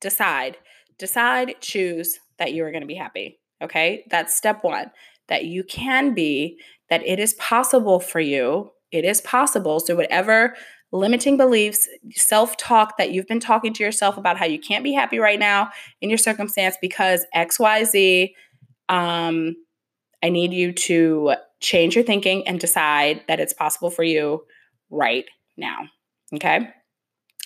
decide, 0.00 0.56
decide, 0.98 1.54
choose 1.60 2.18
that 2.38 2.52
you 2.52 2.64
are 2.64 2.70
going 2.70 2.82
to 2.82 2.86
be 2.86 2.94
happy. 2.94 3.38
Okay, 3.62 4.04
that's 4.10 4.36
step 4.36 4.64
one. 4.64 4.90
That 5.28 5.44
you 5.44 5.64
can 5.64 6.14
be, 6.14 6.58
that 6.90 7.06
it 7.06 7.18
is 7.18 7.34
possible 7.34 8.00
for 8.00 8.20
you. 8.20 8.70
It 8.90 9.04
is 9.04 9.20
possible. 9.20 9.80
So 9.80 9.94
whatever 9.96 10.54
limiting 10.90 11.36
beliefs, 11.36 11.88
self 12.10 12.56
talk 12.56 12.98
that 12.98 13.12
you've 13.12 13.26
been 13.26 13.40
talking 13.40 13.72
to 13.72 13.82
yourself 13.82 14.18
about 14.18 14.36
how 14.36 14.44
you 14.44 14.58
can't 14.58 14.84
be 14.84 14.92
happy 14.92 15.18
right 15.18 15.38
now 15.38 15.70
in 16.00 16.10
your 16.10 16.18
circumstance 16.18 16.76
because 16.80 17.24
XYZ. 17.34 18.32
Um, 18.88 19.56
I 20.22 20.28
need 20.28 20.52
you 20.52 20.72
to 20.72 21.34
change 21.60 21.94
your 21.96 22.04
thinking 22.04 22.46
and 22.46 22.60
decide 22.60 23.22
that 23.26 23.40
it's 23.40 23.52
possible 23.52 23.90
for 23.90 24.04
you 24.04 24.44
right 24.90 25.24
now. 25.56 25.88
Okay. 26.34 26.68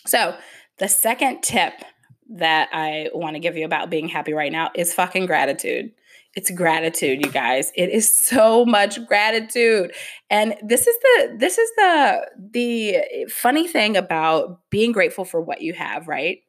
So, 0.06 0.36
the 0.78 0.88
second 0.88 1.42
tip 1.42 1.72
that 2.30 2.68
I 2.72 3.10
want 3.14 3.34
to 3.34 3.40
give 3.40 3.56
you 3.56 3.64
about 3.64 3.90
being 3.90 4.08
happy 4.08 4.32
right 4.32 4.52
now 4.52 4.70
is 4.74 4.92
fucking 4.92 5.26
gratitude. 5.26 5.92
It's 6.34 6.50
gratitude, 6.50 7.24
you 7.24 7.32
guys. 7.32 7.72
It 7.74 7.88
is 7.88 8.12
so 8.12 8.66
much 8.66 9.04
gratitude. 9.06 9.92
And 10.28 10.54
this 10.62 10.86
is 10.86 10.96
the 10.98 11.36
this 11.38 11.56
is 11.56 11.70
the 11.76 12.30
the 12.52 13.26
funny 13.30 13.66
thing 13.66 13.96
about 13.96 14.60
being 14.70 14.92
grateful 14.92 15.24
for 15.24 15.40
what 15.40 15.62
you 15.62 15.72
have, 15.72 16.08
right? 16.08 16.40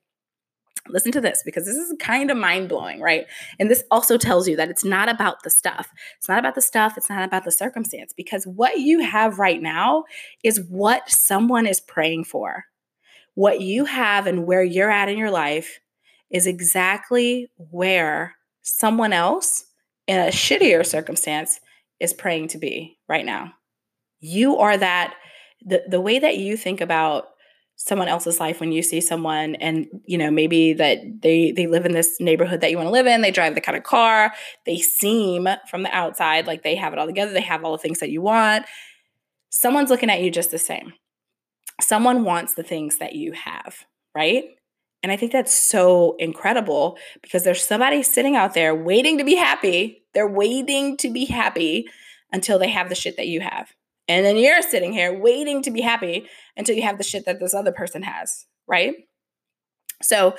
Listen 0.90 1.12
to 1.14 1.22
this 1.22 1.42
because 1.44 1.66
this 1.66 1.76
is 1.76 1.94
kind 2.00 2.32
of 2.32 2.38
mind 2.38 2.70
blowing, 2.70 3.02
right? 3.02 3.28
And 3.60 3.70
this 3.70 3.84
also 3.92 4.18
tells 4.18 4.48
you 4.48 4.56
that 4.58 4.70
it's 4.70 4.86
not 4.86 5.10
about 5.10 5.44
the 5.44 5.50
stuff. 5.50 5.92
It's 6.18 6.30
not 6.30 6.40
about 6.40 6.56
the 6.56 6.62
stuff. 6.62 6.98
It's 6.98 7.10
not 7.10 7.24
about 7.24 7.46
the 7.46 7.52
circumstance 7.52 8.14
because 8.16 8.46
what 8.46 8.80
you 8.80 9.00
have 9.00 9.40
right 9.40 9.62
now 9.62 10.06
is 10.44 10.62
what 10.70 11.10
someone 11.10 11.66
is 11.66 11.82
praying 11.82 12.26
for. 12.26 12.66
What 13.38 13.62
you 13.62 13.86
have 13.86 14.26
and 14.26 14.48
where 14.48 14.64
you're 14.64 14.90
at 14.90 15.10
in 15.10 15.18
your 15.20 15.30
life 15.30 15.80
is 16.32 16.48
exactly 16.48 17.52
where 17.56 18.36
someone 18.64 19.14
else 19.14 19.66
in 20.08 20.18
a 20.18 20.32
shittier 20.32 20.84
circumstance 20.84 21.60
is 22.00 22.16
praying 22.16 22.48
to 22.48 22.58
be 22.58 22.98
right 23.08 23.24
now. 23.24 23.54
You 24.20 24.58
are 24.58 24.76
that 24.76 25.14
the 25.64 25.84
the 25.88 26.02
way 26.02 26.18
that 26.18 26.38
you 26.38 26.58
think 26.58 26.82
about 26.82 27.28
someone 27.76 28.08
else's 28.08 28.40
life 28.40 28.60
when 28.60 28.72
you 28.72 28.82
see 28.82 29.00
someone 29.00 29.54
and 29.58 29.86
you 30.06 30.18
know 30.18 30.32
maybe 30.32 30.74
that 30.74 30.98
they 31.22 31.52
they 31.52 31.68
live 31.68 31.86
in 31.86 31.92
this 31.92 32.20
neighborhood 32.20 32.62
that 32.62 32.72
you 32.72 32.78
want 32.78 32.88
to 32.88 32.92
live 32.92 33.06
in 33.06 33.22
they 33.22 33.30
drive 33.30 33.54
the 33.54 33.62
kind 33.62 33.78
of 33.78 33.84
car 33.84 34.34
they 34.66 34.80
seem 34.80 35.48
from 35.70 35.84
the 35.84 35.96
outside 35.96 36.48
like 36.48 36.64
they 36.64 36.74
have 36.74 36.92
it 36.92 36.98
all 36.98 37.06
together 37.06 37.32
they 37.32 37.40
have 37.40 37.64
all 37.64 37.72
the 37.72 37.78
things 37.78 38.00
that 38.00 38.10
you 38.10 38.20
want 38.20 38.66
someone's 39.50 39.92
looking 39.92 40.10
at 40.10 40.22
you 40.22 40.32
just 40.32 40.50
the 40.50 40.58
same 40.58 40.92
someone 41.82 42.24
wants 42.24 42.56
the 42.56 42.64
things 42.64 42.98
that 42.98 43.14
you 43.14 43.32
have 43.34 43.86
right 44.16 44.46
and 45.04 45.12
I 45.12 45.16
think 45.16 45.32
that's 45.32 45.54
so 45.54 46.16
incredible 46.18 46.98
because 47.22 47.44
there's 47.44 47.64
somebody 47.64 48.02
sitting 48.04 48.36
out 48.36 48.54
there 48.54 48.74
waiting 48.76 49.18
to 49.20 49.24
be 49.24 49.36
happy. 49.36 50.04
They're 50.14 50.28
waiting 50.28 50.98
to 50.98 51.10
be 51.10 51.26
happy 51.26 51.88
until 52.32 52.60
they 52.60 52.70
have 52.70 52.90
the 52.90 52.96
shit 52.96 53.16
that 53.18 53.28
you 53.28 53.42
have. 53.42 53.70
And 54.08 54.26
then 54.26 54.38
you're 54.38 54.62
sitting 54.62 54.94
here 54.94 55.18
waiting 55.18 55.62
to 55.64 55.72
be 55.72 55.82
happy 55.82 56.28
until 56.56 56.76
you 56.76 56.82
have 56.82 56.98
the 56.98 57.04
shit 57.04 57.26
that 57.26 57.40
this 57.40 57.54
other 57.54 57.72
person 57.72 58.04
has, 58.04 58.46
right? 58.68 58.96
So 60.02 60.36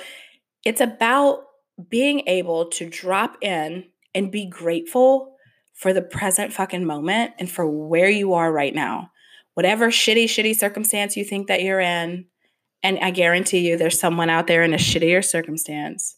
it's 0.65 0.81
about 0.81 1.43
being 1.89 2.23
able 2.27 2.69
to 2.71 2.89
drop 2.89 3.37
in 3.41 3.85
and 4.13 4.31
be 4.31 4.45
grateful 4.45 5.35
for 5.73 5.93
the 5.93 6.01
present 6.01 6.51
fucking 6.51 6.85
moment 6.85 7.33
and 7.39 7.49
for 7.49 7.65
where 7.65 8.09
you 8.09 8.33
are 8.33 8.51
right 8.51 8.75
now. 8.75 9.11
Whatever 9.59 9.89
shitty, 9.89 10.23
shitty 10.23 10.55
circumstance 10.55 11.17
you 11.17 11.25
think 11.25 11.47
that 11.47 11.61
you're 11.61 11.81
in, 11.81 12.27
and 12.81 12.97
I 12.99 13.11
guarantee 13.11 13.67
you, 13.67 13.75
there's 13.75 13.99
someone 13.99 14.29
out 14.29 14.47
there 14.47 14.63
in 14.63 14.73
a 14.73 14.77
shittier 14.77 15.21
circumstance. 15.21 16.15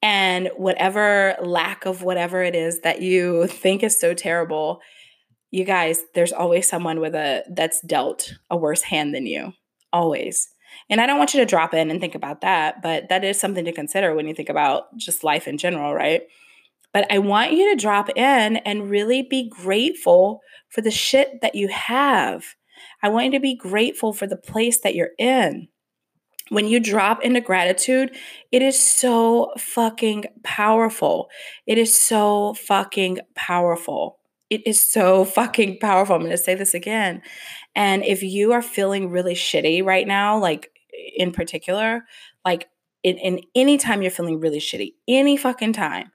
And 0.00 0.48
whatever 0.56 1.34
lack 1.42 1.86
of 1.86 2.04
whatever 2.04 2.40
it 2.40 2.54
is 2.54 2.82
that 2.82 3.02
you 3.02 3.48
think 3.48 3.82
is 3.82 3.98
so 3.98 4.14
terrible, 4.14 4.80
you 5.50 5.64
guys, 5.64 6.04
there's 6.14 6.32
always 6.32 6.68
someone 6.68 7.00
with 7.00 7.16
a 7.16 7.42
that's 7.50 7.80
dealt 7.80 8.32
a 8.48 8.56
worse 8.56 8.82
hand 8.82 9.12
than 9.12 9.26
you. 9.26 9.54
Always. 9.92 10.48
And 10.88 11.00
I 11.00 11.06
don't 11.06 11.18
want 11.18 11.34
you 11.34 11.40
to 11.40 11.46
drop 11.46 11.74
in 11.74 11.90
and 11.90 12.00
think 12.00 12.14
about 12.14 12.42
that, 12.42 12.80
but 12.80 13.08
that 13.08 13.24
is 13.24 13.40
something 13.40 13.64
to 13.64 13.72
consider 13.72 14.14
when 14.14 14.28
you 14.28 14.34
think 14.34 14.48
about 14.48 14.96
just 14.96 15.24
life 15.24 15.48
in 15.48 15.58
general, 15.58 15.92
right? 15.92 16.22
But 16.92 17.10
I 17.10 17.18
want 17.18 17.52
you 17.52 17.70
to 17.70 17.80
drop 17.80 18.10
in 18.10 18.56
and 18.58 18.90
really 18.90 19.22
be 19.22 19.48
grateful 19.48 20.40
for 20.68 20.80
the 20.80 20.90
shit 20.90 21.40
that 21.40 21.54
you 21.54 21.68
have. 21.68 22.54
I 23.02 23.08
want 23.08 23.26
you 23.26 23.32
to 23.32 23.40
be 23.40 23.56
grateful 23.56 24.12
for 24.12 24.26
the 24.26 24.36
place 24.36 24.80
that 24.80 24.94
you're 24.94 25.10
in 25.18 25.68
when 26.52 26.66
you 26.66 26.80
drop 26.80 27.24
into 27.24 27.40
gratitude, 27.40 28.14
it 28.50 28.60
is 28.60 28.78
so 28.78 29.52
fucking 29.56 30.24
powerful. 30.42 31.30
It 31.66 31.78
is 31.78 31.94
so 31.94 32.52
fucking 32.52 33.20
powerful. 33.34 34.18
It 34.50 34.66
is 34.66 34.78
so 34.78 35.24
fucking 35.24 35.78
powerful. 35.78 36.14
I'm 36.14 36.20
going 36.20 36.32
to 36.32 36.36
say 36.36 36.54
this 36.54 36.74
again. 36.74 37.22
And 37.74 38.04
if 38.04 38.22
you 38.22 38.52
are 38.52 38.60
feeling 38.60 39.08
really 39.08 39.34
shitty 39.34 39.82
right 39.82 40.06
now, 40.06 40.38
like 40.38 40.70
in 41.16 41.32
particular, 41.32 42.04
like 42.44 42.68
in, 43.02 43.16
in 43.16 43.40
any 43.54 43.78
time 43.78 44.02
you're 44.02 44.10
feeling 44.10 44.38
really 44.38 44.60
shitty, 44.60 44.92
any 45.08 45.38
fucking 45.38 45.72
time, 45.72 46.10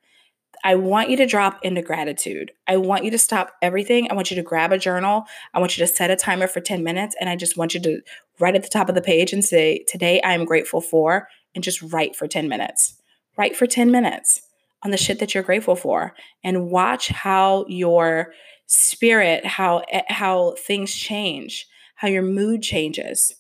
I 0.64 0.76
want 0.76 1.10
you 1.10 1.18
to 1.18 1.26
drop 1.26 1.60
into 1.64 1.82
gratitude. 1.82 2.52
I 2.68 2.78
want 2.78 3.04
you 3.04 3.12
to 3.12 3.18
stop 3.18 3.54
everything. 3.62 4.10
I 4.10 4.16
want 4.16 4.32
you 4.32 4.36
to 4.36 4.44
grab 4.44 4.72
a 4.72 4.78
journal. 4.78 5.26
I 5.54 5.60
want 5.60 5.78
you 5.78 5.86
to 5.86 5.92
set 5.92 6.12
a 6.12 6.16
timer 6.16 6.48
for 6.48 6.60
10 6.60 6.84
minutes. 6.84 7.16
And 7.20 7.30
I 7.30 7.36
just 7.36 7.58
want 7.58 7.74
you 7.74 7.80
to 7.82 8.02
write 8.40 8.56
at 8.56 8.64
the 8.64 8.70
top 8.70 8.90
of 8.90 8.96
the 8.96 9.02
page 9.02 9.34
and 9.34 9.44
say, 9.44 9.84
Today 9.88 10.22
I 10.22 10.34
am 10.34 10.46
grateful 10.46 10.82
for, 10.82 11.28
and 11.56 11.64
just 11.64 11.82
write 11.82 12.16
for 12.16 12.28
10 12.28 12.48
minutes. 12.48 13.02
Write 13.38 13.56
for 13.56 13.68
10 13.68 13.92
minutes 13.92 14.42
on 14.84 14.92
the 14.92 14.98
shit 14.98 15.20
that 15.20 15.34
you're 15.34 15.44
grateful 15.44 15.76
for 15.76 16.14
and 16.44 16.70
watch 16.70 17.10
how 17.10 17.66
your 17.68 18.34
spirit, 18.68 19.46
how 19.46 19.84
eh, 19.92 20.04
how 20.08 20.56
things 20.60 20.94
change, 20.94 21.68
how 21.96 22.08
your 22.08 22.22
mood 22.22 22.62
changes. 22.62 23.34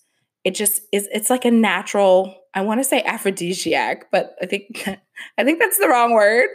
It 0.43 0.55
just 0.55 0.81
is 0.91 1.07
it's 1.11 1.29
like 1.29 1.45
a 1.45 1.51
natural, 1.51 2.35
I 2.53 2.61
want 2.61 2.79
to 2.79 2.83
say 2.83 3.01
aphrodisiac, 3.03 4.09
but 4.11 4.35
I 4.41 4.45
think 4.45 4.87
I 5.37 5.43
think 5.43 5.59
that's 5.59 5.77
the 5.77 5.89
wrong 5.89 6.13
word 6.13 6.49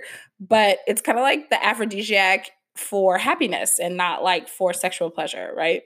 but 0.49 0.79
it's 0.87 1.01
kind 1.01 1.19
of 1.19 1.23
like 1.23 1.51
the 1.51 1.65
aphrodisiac 1.65 2.51
for 2.77 3.17
happiness 3.19 3.79
and 3.79 3.97
not 3.97 4.25
like 4.25 4.49
for 4.49 4.73
sexual 4.73 5.11
pleasure, 5.11 5.53
right? 5.57 5.83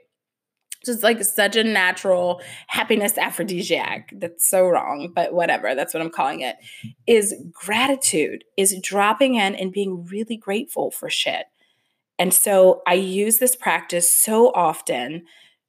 Just 0.84 1.02
like 1.02 1.22
such 1.24 1.56
a 1.56 1.64
natural 1.64 2.40
happiness 2.68 3.18
aphrodisiac. 3.18 4.10
That's 4.12 4.48
so 4.48 4.66
wrong, 4.66 5.12
but 5.14 5.34
whatever. 5.34 5.74
That's 5.74 5.92
what 5.92 6.02
I'm 6.02 6.10
calling 6.10 6.40
it. 6.40 6.56
Is 7.06 7.34
gratitude, 7.52 8.44
is 8.56 8.78
dropping 8.80 9.34
in 9.34 9.54
and 9.56 9.72
being 9.72 10.06
really 10.06 10.36
grateful 10.36 10.90
for 10.90 11.10
shit. 11.10 11.46
And 12.18 12.32
so 12.32 12.82
I 12.86 12.94
use 12.94 13.38
this 13.38 13.56
practice 13.56 14.14
so 14.14 14.52
often 14.54 15.26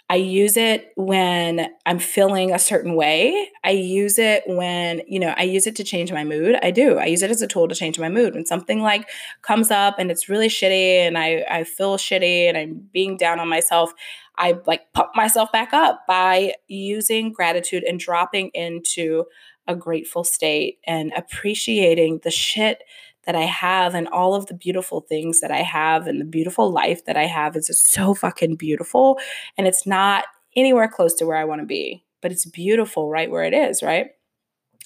I 0.09 0.15
use 0.15 0.55
it 0.55 0.93
when 0.95 1.67
I'm 1.85 1.99
feeling 1.99 2.53
a 2.53 2.59
certain 2.59 2.95
way. 2.95 3.49
I 3.65 3.71
use 3.71 4.17
it 4.17 4.43
when, 4.45 5.01
you 5.05 5.19
know, 5.19 5.33
I 5.35 5.43
use 5.43 5.67
it 5.67 5.75
to 5.77 5.83
change 5.83 6.13
my 6.13 6.23
mood. 6.23 6.57
I 6.63 6.71
do. 6.71 6.97
I 6.97 7.07
use 7.07 7.21
it 7.23 7.29
as 7.29 7.41
a 7.41 7.47
tool 7.47 7.67
to 7.67 7.75
change 7.75 7.99
my 7.99 8.07
mood. 8.07 8.33
When 8.33 8.45
something 8.45 8.81
like 8.81 9.09
comes 9.41 9.69
up 9.69 9.99
and 9.99 10.09
it's 10.09 10.29
really 10.29 10.47
shitty 10.47 10.99
and 11.05 11.17
I, 11.17 11.45
I 11.49 11.63
feel 11.65 11.97
shitty 11.97 12.47
and 12.47 12.57
I'm 12.57 12.87
being 12.93 13.17
down 13.17 13.41
on 13.41 13.49
myself, 13.49 13.91
I 14.37 14.59
like 14.65 14.93
pump 14.93 15.09
myself 15.13 15.51
back 15.51 15.73
up 15.73 16.05
by 16.07 16.53
using 16.67 17.33
gratitude 17.33 17.83
and 17.83 17.99
dropping 17.99 18.51
into 18.53 19.25
a 19.67 19.75
grateful 19.75 20.23
state 20.23 20.79
and 20.87 21.11
appreciating 21.17 22.21
the 22.23 22.31
shit 22.31 22.83
that 23.27 23.35
I 23.35 23.43
have 23.43 23.93
and 23.93 24.07
all 24.07 24.33
of 24.33 24.47
the 24.47 24.53
beautiful 24.53 25.01
things 25.01 25.41
that 25.41 25.51
I 25.51 25.61
have 25.61 26.07
and 26.07 26.19
the 26.19 26.25
beautiful 26.25 26.71
life 26.71 27.05
that 27.05 27.17
I 27.17 27.25
have 27.25 27.55
is 27.55 27.67
just 27.67 27.85
so 27.85 28.13
fucking 28.15 28.55
beautiful. 28.55 29.19
And 29.57 29.67
it's 29.67 29.85
not 29.85 30.25
anywhere 30.55 30.87
close 30.87 31.13
to 31.15 31.25
where 31.25 31.37
I 31.37 31.43
want 31.43 31.61
to 31.61 31.67
be, 31.67 32.03
but 32.21 32.31
it's 32.31 32.45
beautiful 32.45 33.09
right 33.09 33.29
where 33.29 33.43
it 33.43 33.53
is, 33.53 33.83
right? 33.83 34.07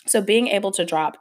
So 0.07 0.21
being 0.21 0.47
able 0.47 0.71
to 0.71 0.83
drop 0.83 1.17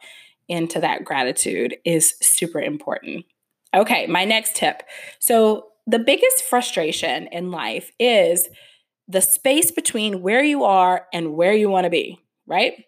into 0.48 0.80
that 0.80 1.04
gratitude 1.04 1.76
is 1.84 2.14
super 2.20 2.60
important. 2.60 3.26
Okay, 3.74 4.06
my 4.06 4.24
next 4.24 4.56
tip. 4.56 4.82
So 5.20 5.66
the 5.86 5.98
biggest 5.98 6.42
frustration 6.44 7.28
in 7.28 7.50
life 7.50 7.92
is 8.00 8.48
the 9.06 9.20
space 9.20 9.70
between 9.70 10.22
where 10.22 10.42
you 10.42 10.64
are 10.64 11.06
and 11.12 11.34
where 11.34 11.52
you 11.52 11.68
want 11.68 11.84
to 11.84 11.90
be, 11.90 12.18
right? 12.46 12.84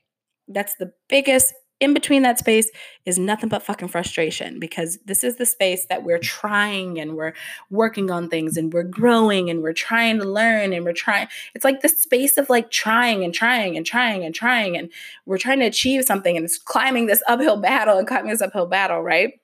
That's 0.49 0.75
the 0.77 0.93
biggest 1.09 1.53
in 1.83 1.93
between 1.93 2.23
that 2.23 2.39
space 2.39 2.71
is 3.07 3.19
nothing 3.19 3.49
but 3.49 3.61
fucking 3.61 3.89
frustration 3.89 4.61
because 4.61 4.99
this 5.05 5.25
is 5.25 5.35
the 5.35 5.45
space 5.45 5.85
that 5.87 6.05
we're 6.05 6.17
trying 6.17 7.01
and 7.01 7.17
we're 7.17 7.33
working 7.71 8.09
on 8.09 8.29
things 8.29 8.57
and 8.57 8.73
we're 8.73 8.85
growing 8.85 9.51
and 9.51 9.63
we're 9.65 9.73
trying 9.73 10.17
to 10.21 10.25
learn 10.25 10.73
and 10.73 10.85
we're 10.85 10.93
trying 10.93 11.27
it's 11.57 11.65
like 11.65 11.81
the 11.81 11.89
space 11.89 12.39
of 12.39 12.49
like 12.49 12.71
trying 12.71 13.25
and 13.25 13.35
trying 13.35 13.77
and 13.77 13.85
trying 13.85 14.25
and 14.25 14.33
trying 14.33 14.77
and 14.77 14.93
we're 15.27 15.39
trying 15.39 15.59
to 15.59 15.67
achieve 15.67 16.05
something 16.05 16.37
and 16.37 16.45
it's 16.45 16.57
climbing 16.57 17.07
this 17.07 17.23
uphill 17.27 17.57
battle 17.57 17.99
and 17.99 18.07
climbing 18.07 18.31
this 18.31 18.41
uphill 18.41 18.67
battle 18.67 19.03
right? 19.03 19.41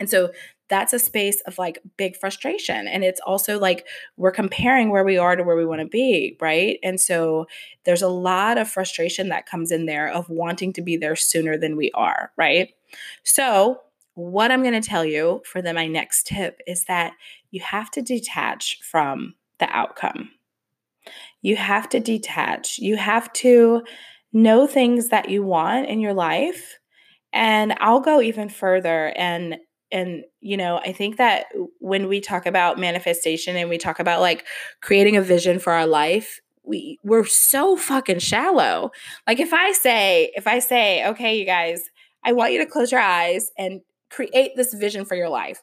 And 0.00 0.10
so 0.10 0.30
that's 0.68 0.92
a 0.92 0.98
space 0.98 1.40
of 1.46 1.58
like 1.58 1.78
big 1.96 2.16
frustration. 2.16 2.86
And 2.86 3.02
it's 3.02 3.20
also 3.20 3.58
like 3.58 3.86
we're 4.16 4.32
comparing 4.32 4.90
where 4.90 5.04
we 5.04 5.18
are 5.18 5.34
to 5.34 5.42
where 5.42 5.56
we 5.56 5.66
want 5.66 5.80
to 5.80 5.86
be, 5.86 6.36
right? 6.40 6.78
And 6.82 7.00
so 7.00 7.46
there's 7.84 8.02
a 8.02 8.08
lot 8.08 8.58
of 8.58 8.68
frustration 8.68 9.28
that 9.30 9.46
comes 9.46 9.70
in 9.70 9.86
there 9.86 10.08
of 10.08 10.28
wanting 10.28 10.72
to 10.74 10.82
be 10.82 10.96
there 10.96 11.16
sooner 11.16 11.56
than 11.56 11.76
we 11.76 11.90
are, 11.94 12.32
right? 12.36 12.70
So, 13.24 13.80
what 14.14 14.50
I'm 14.50 14.62
going 14.62 14.80
to 14.80 14.88
tell 14.88 15.04
you 15.04 15.42
for 15.44 15.62
the, 15.62 15.72
my 15.72 15.86
next 15.86 16.26
tip 16.26 16.58
is 16.66 16.86
that 16.86 17.12
you 17.52 17.60
have 17.60 17.88
to 17.92 18.02
detach 18.02 18.80
from 18.82 19.36
the 19.60 19.68
outcome. 19.70 20.30
You 21.40 21.54
have 21.54 21.88
to 21.90 22.00
detach. 22.00 22.78
You 22.78 22.96
have 22.96 23.32
to 23.34 23.84
know 24.32 24.66
things 24.66 25.10
that 25.10 25.28
you 25.28 25.44
want 25.44 25.86
in 25.88 26.00
your 26.00 26.14
life. 26.14 26.78
And 27.32 27.74
I'll 27.78 28.00
go 28.00 28.20
even 28.20 28.48
further 28.48 29.12
and 29.16 29.58
and 29.90 30.24
you 30.40 30.56
know 30.56 30.78
i 30.78 30.92
think 30.92 31.16
that 31.16 31.46
when 31.80 32.08
we 32.08 32.20
talk 32.20 32.46
about 32.46 32.78
manifestation 32.78 33.56
and 33.56 33.68
we 33.68 33.78
talk 33.78 33.98
about 33.98 34.20
like 34.20 34.46
creating 34.80 35.16
a 35.16 35.22
vision 35.22 35.58
for 35.58 35.72
our 35.72 35.86
life 35.86 36.40
we 36.64 36.98
we're 37.02 37.24
so 37.24 37.78
fucking 37.78 38.18
shallow. 38.18 38.92
Like 39.26 39.40
if 39.40 39.54
i 39.54 39.72
say 39.72 40.30
if 40.36 40.46
i 40.46 40.58
say 40.58 41.06
okay 41.06 41.38
you 41.38 41.46
guys 41.46 41.80
i 42.24 42.32
want 42.32 42.52
you 42.52 42.58
to 42.58 42.66
close 42.66 42.92
your 42.92 43.00
eyes 43.00 43.50
and 43.56 43.80
create 44.10 44.52
this 44.54 44.74
vision 44.74 45.04
for 45.04 45.14
your 45.14 45.30
life 45.30 45.62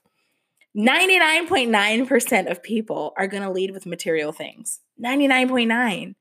99.9% 0.75 2.51
of 2.51 2.61
people 2.61 3.13
are 3.17 3.27
going 3.27 3.43
to 3.43 3.49
lead 3.49 3.71
with 3.71 3.85
material 3.85 4.33
things. 4.33 4.81
99.9 5.01 6.15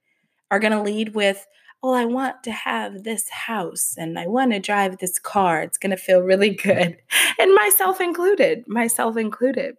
are 0.51 0.59
going 0.61 0.73
to 0.73 0.81
lead 0.81 1.15
with 1.15 1.45
oh, 1.85 1.93
I 1.93 2.07
want 2.07 2.43
to 2.45 2.51
have 2.51 3.05
this 3.05 3.29
house 3.29 3.95
and 3.99 4.19
I 4.19 4.27
want 4.27 4.53
to 4.53 4.59
drive 4.59 4.97
this 4.97 5.19
car. 5.19 5.61
It's 5.61 5.77
going 5.77 5.91
to 5.91 5.99
feel 5.99 6.21
really 6.21 6.51
good. 6.51 6.97
And 7.39 7.53
myself 7.55 8.01
included, 8.01 8.65
myself 8.69 9.17
included. 9.17 9.75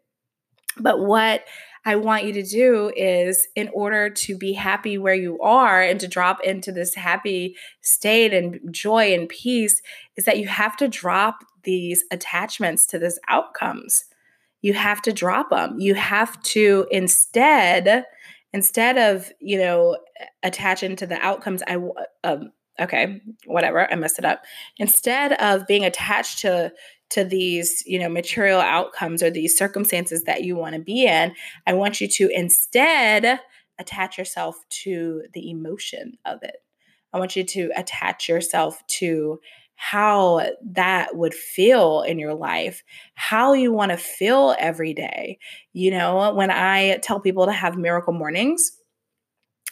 But 0.78 1.00
what 1.00 1.46
I 1.86 1.96
want 1.96 2.26
you 2.26 2.34
to 2.34 2.44
do 2.44 2.92
is, 2.96 3.48
in 3.56 3.70
order 3.74 4.10
to 4.10 4.38
be 4.38 4.52
happy 4.54 4.98
where 4.98 5.16
you 5.16 5.40
are 5.40 5.82
and 5.82 6.00
to 6.02 6.08
drop 6.08 6.44
into 6.44 6.74
this 6.74 6.96
happy 6.96 7.56
state 7.82 8.34
and 8.34 8.60
joy 8.72 9.14
and 9.14 9.30
peace, 9.30 9.82
is 10.18 10.26
that 10.26 10.38
you 10.38 10.48
have 10.48 10.76
to 10.78 10.90
drop 10.90 11.46
these 11.64 12.04
attachments 12.12 12.86
to 12.88 13.00
these 13.00 13.18
outcomes. 13.30 14.04
You 14.62 14.74
have 14.74 15.02
to 15.04 15.14
drop 15.14 15.50
them. 15.50 15.80
You 15.80 15.96
have 15.96 16.42
to 16.44 16.88
instead 16.92 18.06
instead 18.56 18.98
of 18.98 19.32
you 19.40 19.58
know 19.58 19.98
attaching 20.42 20.96
to 20.96 21.06
the 21.06 21.20
outcomes 21.20 21.62
i 21.68 21.78
um, 22.24 22.52
okay 22.80 23.22
whatever 23.46 23.92
i 23.92 23.96
messed 23.96 24.18
it 24.18 24.26
up. 24.26 24.44
Instead 24.78 25.34
of 25.34 25.68
being 25.68 25.86
attached 25.86 26.40
to 26.40 26.72
to 27.12 27.24
these 27.24 27.84
you 27.86 28.00
know 28.00 28.10
material 28.10 28.62
outcomes 28.62 29.22
or 29.22 29.30
these 29.30 29.56
circumstances 29.56 30.24
that 30.24 30.44
you 30.44 30.56
want 30.56 30.74
to 30.74 30.82
be 30.82 31.06
in 31.06 31.34
i 31.68 31.74
want 31.74 32.02
you 32.02 32.08
to 32.08 32.30
instead 32.34 33.40
attach 33.80 34.18
yourself 34.18 34.58
to 34.70 35.24
the 35.34 35.50
emotion 35.50 36.18
of 36.26 36.40
it. 36.44 36.58
I 37.14 37.20
want 37.20 37.36
you 37.36 37.44
to 37.44 37.72
attach 37.76 38.28
yourself 38.28 38.86
to 38.88 39.40
how 39.76 40.48
that 40.72 41.16
would 41.16 41.34
feel 41.34 42.02
in 42.02 42.18
your 42.18 42.34
life, 42.34 42.84
how 43.14 43.54
you 43.54 43.72
want 43.72 43.92
to 43.92 43.98
feel 43.98 44.56
every 44.58 44.94
day. 44.94 45.38
You 45.74 45.92
know, 45.92 46.34
when 46.34 46.50
I 46.50 46.98
tell 46.98 47.20
people 47.20 47.46
to 47.46 47.52
have 47.52 47.78
miracle 47.78 48.14
mornings 48.14 48.72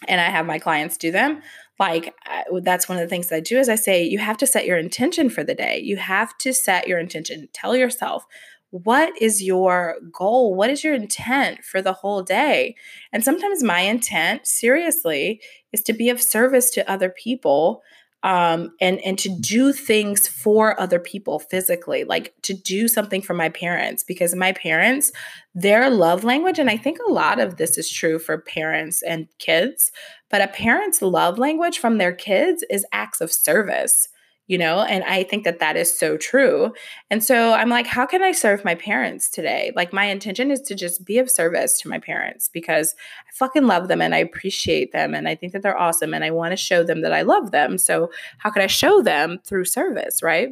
and 0.08 0.20
I 0.20 0.26
have 0.26 0.46
my 0.46 0.60
clients 0.60 0.98
do 0.98 1.12
them, 1.12 1.42
like 1.80 2.14
that's 2.62 2.88
one 2.88 2.98
of 2.98 3.04
the 3.04 3.10
things 3.10 3.30
that 3.30 3.38
I 3.38 3.40
do 3.40 3.58
is 3.58 3.70
I 3.70 3.76
say 3.76 4.04
you 4.04 4.20
have 4.20 4.38
to 4.38 4.48
set 4.48 4.66
your 4.66 4.78
intention 4.78 5.30
for 5.30 5.44
the 5.44 5.56
day. 5.56 5.80
You 5.82 5.98
have 5.98 6.38
to 6.40 6.54
set 6.54 6.88
your 6.88 7.00
intention. 7.00 7.48
Tell 7.54 7.76
yourself, 7.76 8.26
what 8.70 9.14
is 9.22 9.44
your 9.44 9.98
goal? 10.12 10.56
What 10.56 10.70
is 10.70 10.84
your 10.84 10.96
intent 10.96 11.64
for 11.64 11.82
the 11.82 11.94
whole 11.94 12.24
day? 12.24 12.76
And 13.12 13.24
sometimes 13.24 13.64
my 13.64 13.82
intent, 13.82 14.48
seriously, 14.48 15.42
is 15.72 15.82
to 15.84 15.94
be 15.94 16.10
of 16.10 16.22
service 16.22 16.72
to 16.72 16.92
other 16.92 17.10
people 17.10 17.82
um, 18.24 18.74
and 18.80 19.00
and 19.02 19.20
to 19.20 19.30
do 19.30 19.74
things 19.74 20.28
for 20.28 20.80
other 20.80 21.00
people 21.00 21.40
physically, 21.40 22.06
like 22.06 22.34
to 22.44 22.54
do 22.54 22.88
something 22.88 23.22
for 23.22 23.34
my 23.34 23.50
parents 23.50 24.04
because 24.04 24.34
my 24.34 24.54
parents, 24.54 25.12
their 25.54 25.90
love 25.90 26.24
language, 26.24 26.58
and 26.58 26.70
I 26.70 26.78
think 26.78 27.00
a 27.00 27.12
lot 27.12 27.40
of 27.40 27.58
this 27.58 27.78
is 27.78 27.90
true 27.90 28.18
for 28.18 28.38
parents 28.38 29.04
and 29.04 29.28
kids, 29.40 29.92
but 30.30 30.42
a 30.42 30.48
parent's 30.48 31.02
love 31.02 31.38
language 31.38 31.80
from 31.80 31.98
their 31.98 32.14
kids 32.14 32.64
is 32.70 32.86
acts 32.94 33.20
of 33.20 33.32
service 33.32 34.08
you 34.48 34.58
know 34.58 34.82
and 34.82 35.04
i 35.06 35.24
think 35.24 35.44
that 35.44 35.60
that 35.60 35.78
is 35.78 35.98
so 35.98 36.18
true. 36.18 36.74
And 37.10 37.24
so 37.24 37.54
i'm 37.54 37.70
like 37.70 37.88
how 37.88 38.06
can 38.06 38.22
i 38.22 38.32
serve 38.32 38.66
my 38.66 38.76
parents 38.76 39.30
today? 39.30 39.72
Like 39.76 39.94
my 39.94 40.06
intention 40.06 40.52
is 40.52 40.62
to 40.62 40.76
just 40.76 41.06
be 41.06 41.18
of 41.18 41.30
service 41.30 41.80
to 41.82 41.90
my 41.90 42.00
parents 42.00 42.50
because 42.50 42.96
i 43.28 43.32
fucking 43.34 43.68
love 43.68 43.88
them 43.88 44.02
and 44.02 44.14
i 44.14 44.20
appreciate 44.20 44.92
them 44.92 45.14
and 45.14 45.28
i 45.28 45.36
think 45.36 45.54
that 45.54 45.62
they're 45.62 45.78
awesome 45.78 46.14
and 46.14 46.24
i 46.24 46.32
want 46.32 46.52
to 46.52 46.58
show 46.58 46.84
them 46.84 47.02
that 47.02 47.14
i 47.14 47.22
love 47.22 47.52
them. 47.52 47.78
So 47.78 48.12
how 48.38 48.50
can 48.50 48.62
i 48.62 48.68
show 48.68 49.02
them 49.02 49.40
through 49.46 49.66
service 49.66 50.22
right? 50.22 50.50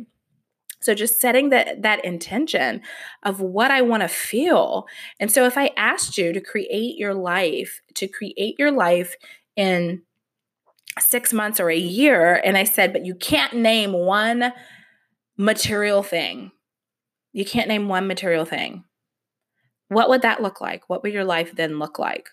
So 0.81 0.95
just 0.95 1.21
setting 1.21 1.49
that 1.49 1.83
that 1.83 2.03
intention 2.03 2.81
of 3.23 3.39
what 3.39 3.71
I 3.71 3.81
want 3.81 4.01
to 4.01 4.07
feel. 4.07 4.87
And 5.19 5.31
so 5.31 5.45
if 5.45 5.57
I 5.57 5.71
asked 5.77 6.17
you 6.17 6.33
to 6.33 6.41
create 6.41 6.97
your 6.97 7.13
life, 7.13 7.81
to 7.95 8.07
create 8.07 8.55
your 8.57 8.71
life 8.71 9.15
in 9.55 10.01
six 10.99 11.31
months 11.33 11.59
or 11.59 11.69
a 11.69 11.77
year. 11.77 12.41
And 12.43 12.57
I 12.57 12.63
said, 12.63 12.93
but 12.93 13.05
you 13.05 13.15
can't 13.15 13.53
name 13.53 13.93
one 13.93 14.51
material 15.37 16.03
thing. 16.03 16.51
You 17.33 17.45
can't 17.45 17.67
name 17.67 17.87
one 17.87 18.07
material 18.07 18.45
thing. 18.45 18.83
What 19.87 20.09
would 20.09 20.21
that 20.21 20.41
look 20.41 20.61
like? 20.61 20.89
What 20.89 21.03
would 21.03 21.13
your 21.13 21.25
life 21.25 21.55
then 21.55 21.79
look 21.79 21.99
like? 21.99 22.29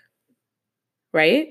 Right? 1.13 1.49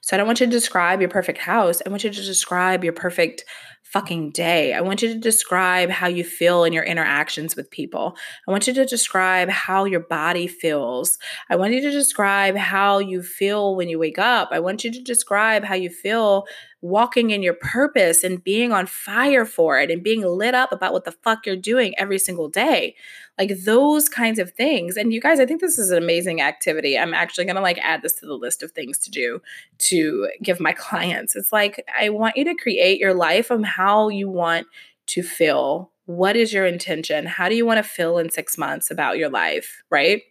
So 0.00 0.14
I 0.14 0.18
don't 0.18 0.26
want 0.26 0.40
you 0.40 0.46
to 0.46 0.52
describe 0.52 1.00
your 1.00 1.10
perfect 1.10 1.38
house. 1.38 1.80
I 1.84 1.88
want 1.88 2.04
you 2.04 2.10
to 2.10 2.22
describe 2.22 2.84
your 2.84 2.92
perfect 2.92 3.44
fucking 3.82 4.30
day. 4.30 4.72
I 4.72 4.80
want 4.80 5.02
you 5.02 5.08
to 5.12 5.18
describe 5.18 5.90
how 5.90 6.06
you 6.06 6.24
feel 6.24 6.64
in 6.64 6.72
your 6.72 6.84
interactions 6.84 7.54
with 7.56 7.70
people. 7.70 8.16
I 8.48 8.50
want 8.50 8.66
you 8.66 8.72
to 8.74 8.86
describe 8.86 9.50
how 9.50 9.84
your 9.84 10.00
body 10.00 10.46
feels. 10.46 11.18
I 11.50 11.56
want 11.56 11.74
you 11.74 11.80
to 11.82 11.90
describe 11.90 12.56
how 12.56 12.98
you 12.98 13.22
feel 13.22 13.76
when 13.76 13.90
you 13.90 13.98
wake 13.98 14.18
up. 14.18 14.48
I 14.50 14.60
want 14.60 14.82
you 14.82 14.90
to 14.92 15.02
describe 15.02 15.64
how 15.64 15.74
you 15.74 15.90
feel 15.90 16.46
walking 16.82 17.30
in 17.30 17.44
your 17.44 17.54
purpose 17.54 18.24
and 18.24 18.42
being 18.42 18.72
on 18.72 18.86
fire 18.86 19.44
for 19.44 19.78
it 19.78 19.88
and 19.88 20.02
being 20.02 20.22
lit 20.22 20.52
up 20.52 20.72
about 20.72 20.92
what 20.92 21.04
the 21.04 21.12
fuck 21.12 21.46
you're 21.46 21.56
doing 21.56 21.94
every 21.96 22.18
single 22.18 22.48
day. 22.48 22.96
Like 23.38 23.56
those 23.64 24.08
kinds 24.08 24.40
of 24.40 24.50
things. 24.50 24.96
And 24.96 25.12
you 25.12 25.20
guys, 25.20 25.38
I 25.38 25.46
think 25.46 25.60
this 25.60 25.78
is 25.78 25.90
an 25.90 26.02
amazing 26.02 26.42
activity. 26.42 26.98
I'm 26.98 27.14
actually 27.14 27.44
going 27.44 27.56
to 27.56 27.62
like 27.62 27.78
add 27.78 28.02
this 28.02 28.14
to 28.14 28.26
the 28.26 28.34
list 28.34 28.64
of 28.64 28.72
things 28.72 28.98
to 28.98 29.10
do 29.10 29.40
to 29.78 30.28
give 30.42 30.58
my 30.58 30.72
clients. 30.76 31.36
It's 31.36 31.52
like 31.52 31.86
I 31.98 32.08
want 32.08 32.36
you 32.36 32.44
to 32.44 32.54
create 32.54 32.98
your 32.98 33.14
life 33.14 33.50
of 33.50 33.62
how 33.76 34.08
you 34.08 34.28
want 34.28 34.66
to 35.06 35.22
feel. 35.22 35.92
What 36.06 36.36
is 36.36 36.52
your 36.52 36.66
intention? 36.66 37.26
How 37.26 37.48
do 37.48 37.54
you 37.54 37.66
want 37.66 37.78
to 37.78 37.82
feel 37.82 38.18
in 38.18 38.30
6 38.30 38.58
months 38.58 38.90
about 38.90 39.18
your 39.18 39.30
life, 39.30 39.82
right? 39.90 40.22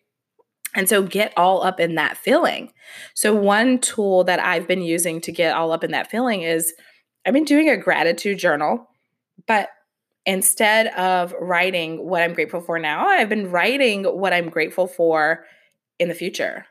And 0.74 0.88
so 0.88 1.04
get 1.04 1.34
all 1.36 1.64
up 1.64 1.80
in 1.80 1.96
that 1.96 2.18
feeling. 2.18 2.72
So, 3.14 3.34
one 3.36 3.80
tool 3.80 4.24
that 4.24 4.40
I've 4.40 4.68
been 4.68 4.82
using 4.82 5.20
to 5.22 5.32
get 5.32 5.56
all 5.56 5.72
up 5.72 5.84
in 5.84 5.92
that 5.92 6.10
feeling 6.10 6.44
is 6.44 6.74
I've 7.26 7.34
been 7.34 7.44
doing 7.44 7.70
a 7.70 7.78
gratitude 7.78 8.40
journal, 8.40 8.88
but 9.48 9.70
instead 10.26 10.88
of 10.88 11.34
writing 11.40 12.08
what 12.08 12.22
I'm 12.22 12.34
grateful 12.34 12.62
for 12.62 12.80
now, 12.80 13.08
I've 13.08 13.30
been 13.30 13.52
writing 13.52 14.06
what 14.06 14.34
I'm 14.34 14.50
grateful 14.50 14.88
for 14.88 15.46
in 16.00 16.08
the 16.08 16.16
future. 16.16 16.66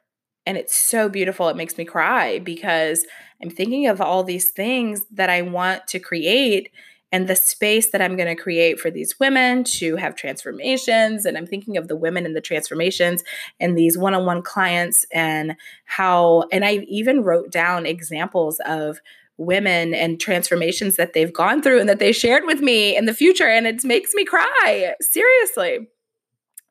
And 0.46 0.56
it's 0.56 0.74
so 0.74 1.08
beautiful. 1.08 1.48
It 1.48 1.56
makes 1.56 1.76
me 1.76 1.84
cry 1.84 2.38
because 2.38 3.06
I'm 3.42 3.50
thinking 3.50 3.86
of 3.86 4.00
all 4.00 4.24
these 4.24 4.50
things 4.50 5.04
that 5.12 5.30
I 5.30 5.42
want 5.42 5.86
to 5.88 5.98
create 5.98 6.70
and 7.12 7.26
the 7.26 7.36
space 7.36 7.90
that 7.90 8.00
I'm 8.00 8.16
going 8.16 8.34
to 8.34 8.40
create 8.40 8.78
for 8.78 8.90
these 8.90 9.18
women 9.18 9.64
to 9.64 9.96
have 9.96 10.14
transformations. 10.14 11.26
And 11.26 11.36
I'm 11.36 11.46
thinking 11.46 11.76
of 11.76 11.88
the 11.88 11.96
women 11.96 12.24
in 12.24 12.34
the 12.34 12.40
transformations 12.40 13.24
and 13.58 13.76
these 13.76 13.98
one 13.98 14.14
on 14.14 14.26
one 14.26 14.42
clients 14.42 15.04
and 15.12 15.56
how, 15.86 16.44
and 16.52 16.64
I 16.64 16.86
even 16.88 17.22
wrote 17.22 17.50
down 17.50 17.84
examples 17.84 18.60
of 18.64 19.00
women 19.38 19.94
and 19.94 20.20
transformations 20.20 20.96
that 20.96 21.14
they've 21.14 21.32
gone 21.32 21.62
through 21.62 21.80
and 21.80 21.88
that 21.88 21.98
they 21.98 22.12
shared 22.12 22.44
with 22.44 22.60
me 22.60 22.96
in 22.96 23.06
the 23.06 23.14
future. 23.14 23.48
And 23.48 23.66
it 23.66 23.82
makes 23.84 24.14
me 24.14 24.24
cry. 24.24 24.94
Seriously. 25.00 25.88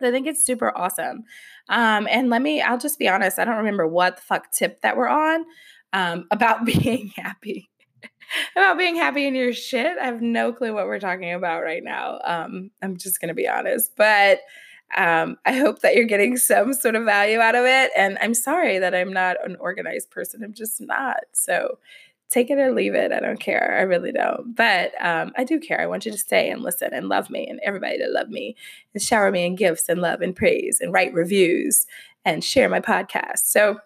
I 0.08 0.12
think 0.12 0.28
it's 0.28 0.46
super 0.46 0.76
awesome. 0.78 1.24
Um, 1.70 2.08
and 2.10 2.30
let 2.30 2.42
me, 2.42 2.62
I'll 2.62 2.78
just 2.78 3.00
be 3.00 3.08
honest, 3.08 3.40
I 3.40 3.46
don't 3.46 3.58
remember 3.58 3.88
what 3.88 4.18
the 4.18 4.22
fuck 4.22 4.52
tip 4.52 4.82
that 4.82 4.98
we're 4.98 5.08
on 5.08 5.46
um, 5.94 6.26
about 6.32 6.66
being 6.82 7.12
happy. 7.16 7.70
about 8.56 8.78
being 8.78 8.96
happy 8.96 9.26
in 9.26 9.36
your 9.36 9.54
shit. 9.54 9.98
I 9.98 10.06
have 10.06 10.22
no 10.22 10.54
clue 10.54 10.74
what 10.74 10.86
we're 10.86 11.00
talking 11.00 11.34
about 11.34 11.64
right 11.64 11.84
now. 11.84 12.20
Um, 12.24 12.72
I'm 12.82 12.98
just 12.98 13.20
going 13.20 13.30
to 13.30 13.34
be 13.34 13.48
honest. 13.48 13.92
But 13.96 14.40
um, 14.96 15.38
I 15.46 15.54
hope 15.54 15.80
that 15.82 15.96
you're 15.96 16.06
getting 16.06 16.38
some 16.38 16.74
sort 16.74 16.96
of 16.96 17.06
value 17.06 17.40
out 17.40 17.56
of 17.56 17.66
it. 17.66 17.92
And 17.96 18.18
I'm 18.22 18.34
sorry 18.34 18.80
that 18.80 18.96
I'm 18.96 19.14
not 19.14 19.38
an 19.44 19.56
organized 19.60 20.10
person. 20.10 20.44
I'm 20.44 20.54
just 20.54 20.82
not. 20.82 21.18
So 21.34 21.78
take 22.30 22.50
it 22.50 22.60
or 22.60 22.72
leave 22.72 22.94
it. 22.94 23.12
I 23.12 23.20
don't 23.20 23.40
care. 23.40 23.76
I 23.78 23.82
really 23.82 24.12
don't. 24.12 24.56
But 24.56 24.94
um, 25.04 25.32
I 25.38 25.44
do 25.44 25.60
care. 25.60 25.82
I 25.82 25.88
want 25.88 26.06
you 26.06 26.12
to 26.12 26.18
stay 26.18 26.50
and 26.50 26.62
listen 26.62 26.94
and 26.94 27.10
love 27.10 27.30
me 27.30 27.48
and 27.48 27.60
everybody 27.64 27.98
to 27.98 28.08
love 28.08 28.30
me 28.30 28.56
and 28.94 29.02
shower 29.02 29.32
me 29.32 29.46
in 29.46 29.56
gifts 29.56 29.90
and 29.90 30.00
love 30.00 30.22
and 30.22 30.36
praise 30.36 30.80
and 30.80 30.94
write 30.94 31.14
reviews 31.14 31.88
and 32.26 32.44
share 32.44 32.70
my 32.70 32.80
podcast. 32.80 33.46
So, 33.46 33.80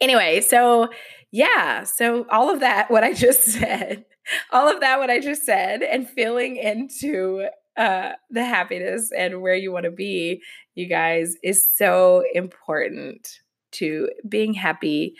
anyway, 0.00 0.40
so 0.42 0.90
yeah, 1.30 1.84
so 1.84 2.26
all 2.30 2.50
of 2.52 2.60
that, 2.60 2.90
what 2.90 3.02
I 3.02 3.12
just 3.14 3.44
said, 3.44 4.04
all 4.50 4.70
of 4.72 4.80
that, 4.80 4.98
what 4.98 5.10
I 5.10 5.18
just 5.18 5.44
said, 5.44 5.82
and 5.82 6.08
feeling 6.08 6.56
into 6.56 7.48
uh, 7.76 8.12
the 8.30 8.44
happiness 8.44 9.10
and 9.16 9.40
where 9.40 9.54
you 9.54 9.72
want 9.72 9.84
to 9.84 9.90
be, 9.90 10.42
you 10.74 10.86
guys, 10.86 11.36
is 11.42 11.66
so 11.66 12.22
important 12.34 13.40
to 13.72 14.10
being 14.28 14.52
happy 14.52 15.16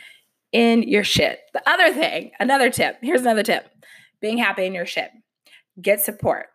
in 0.52 0.82
your 0.82 1.04
shit. 1.04 1.40
The 1.52 1.68
other 1.68 1.92
thing, 1.92 2.32
another 2.38 2.70
tip, 2.70 2.96
here's 3.02 3.22
another 3.22 3.42
tip 3.42 3.66
being 4.20 4.38
happy 4.38 4.64
in 4.64 4.74
your 4.74 4.86
shit. 4.86 5.10
Get 5.80 6.00
support. 6.00 6.46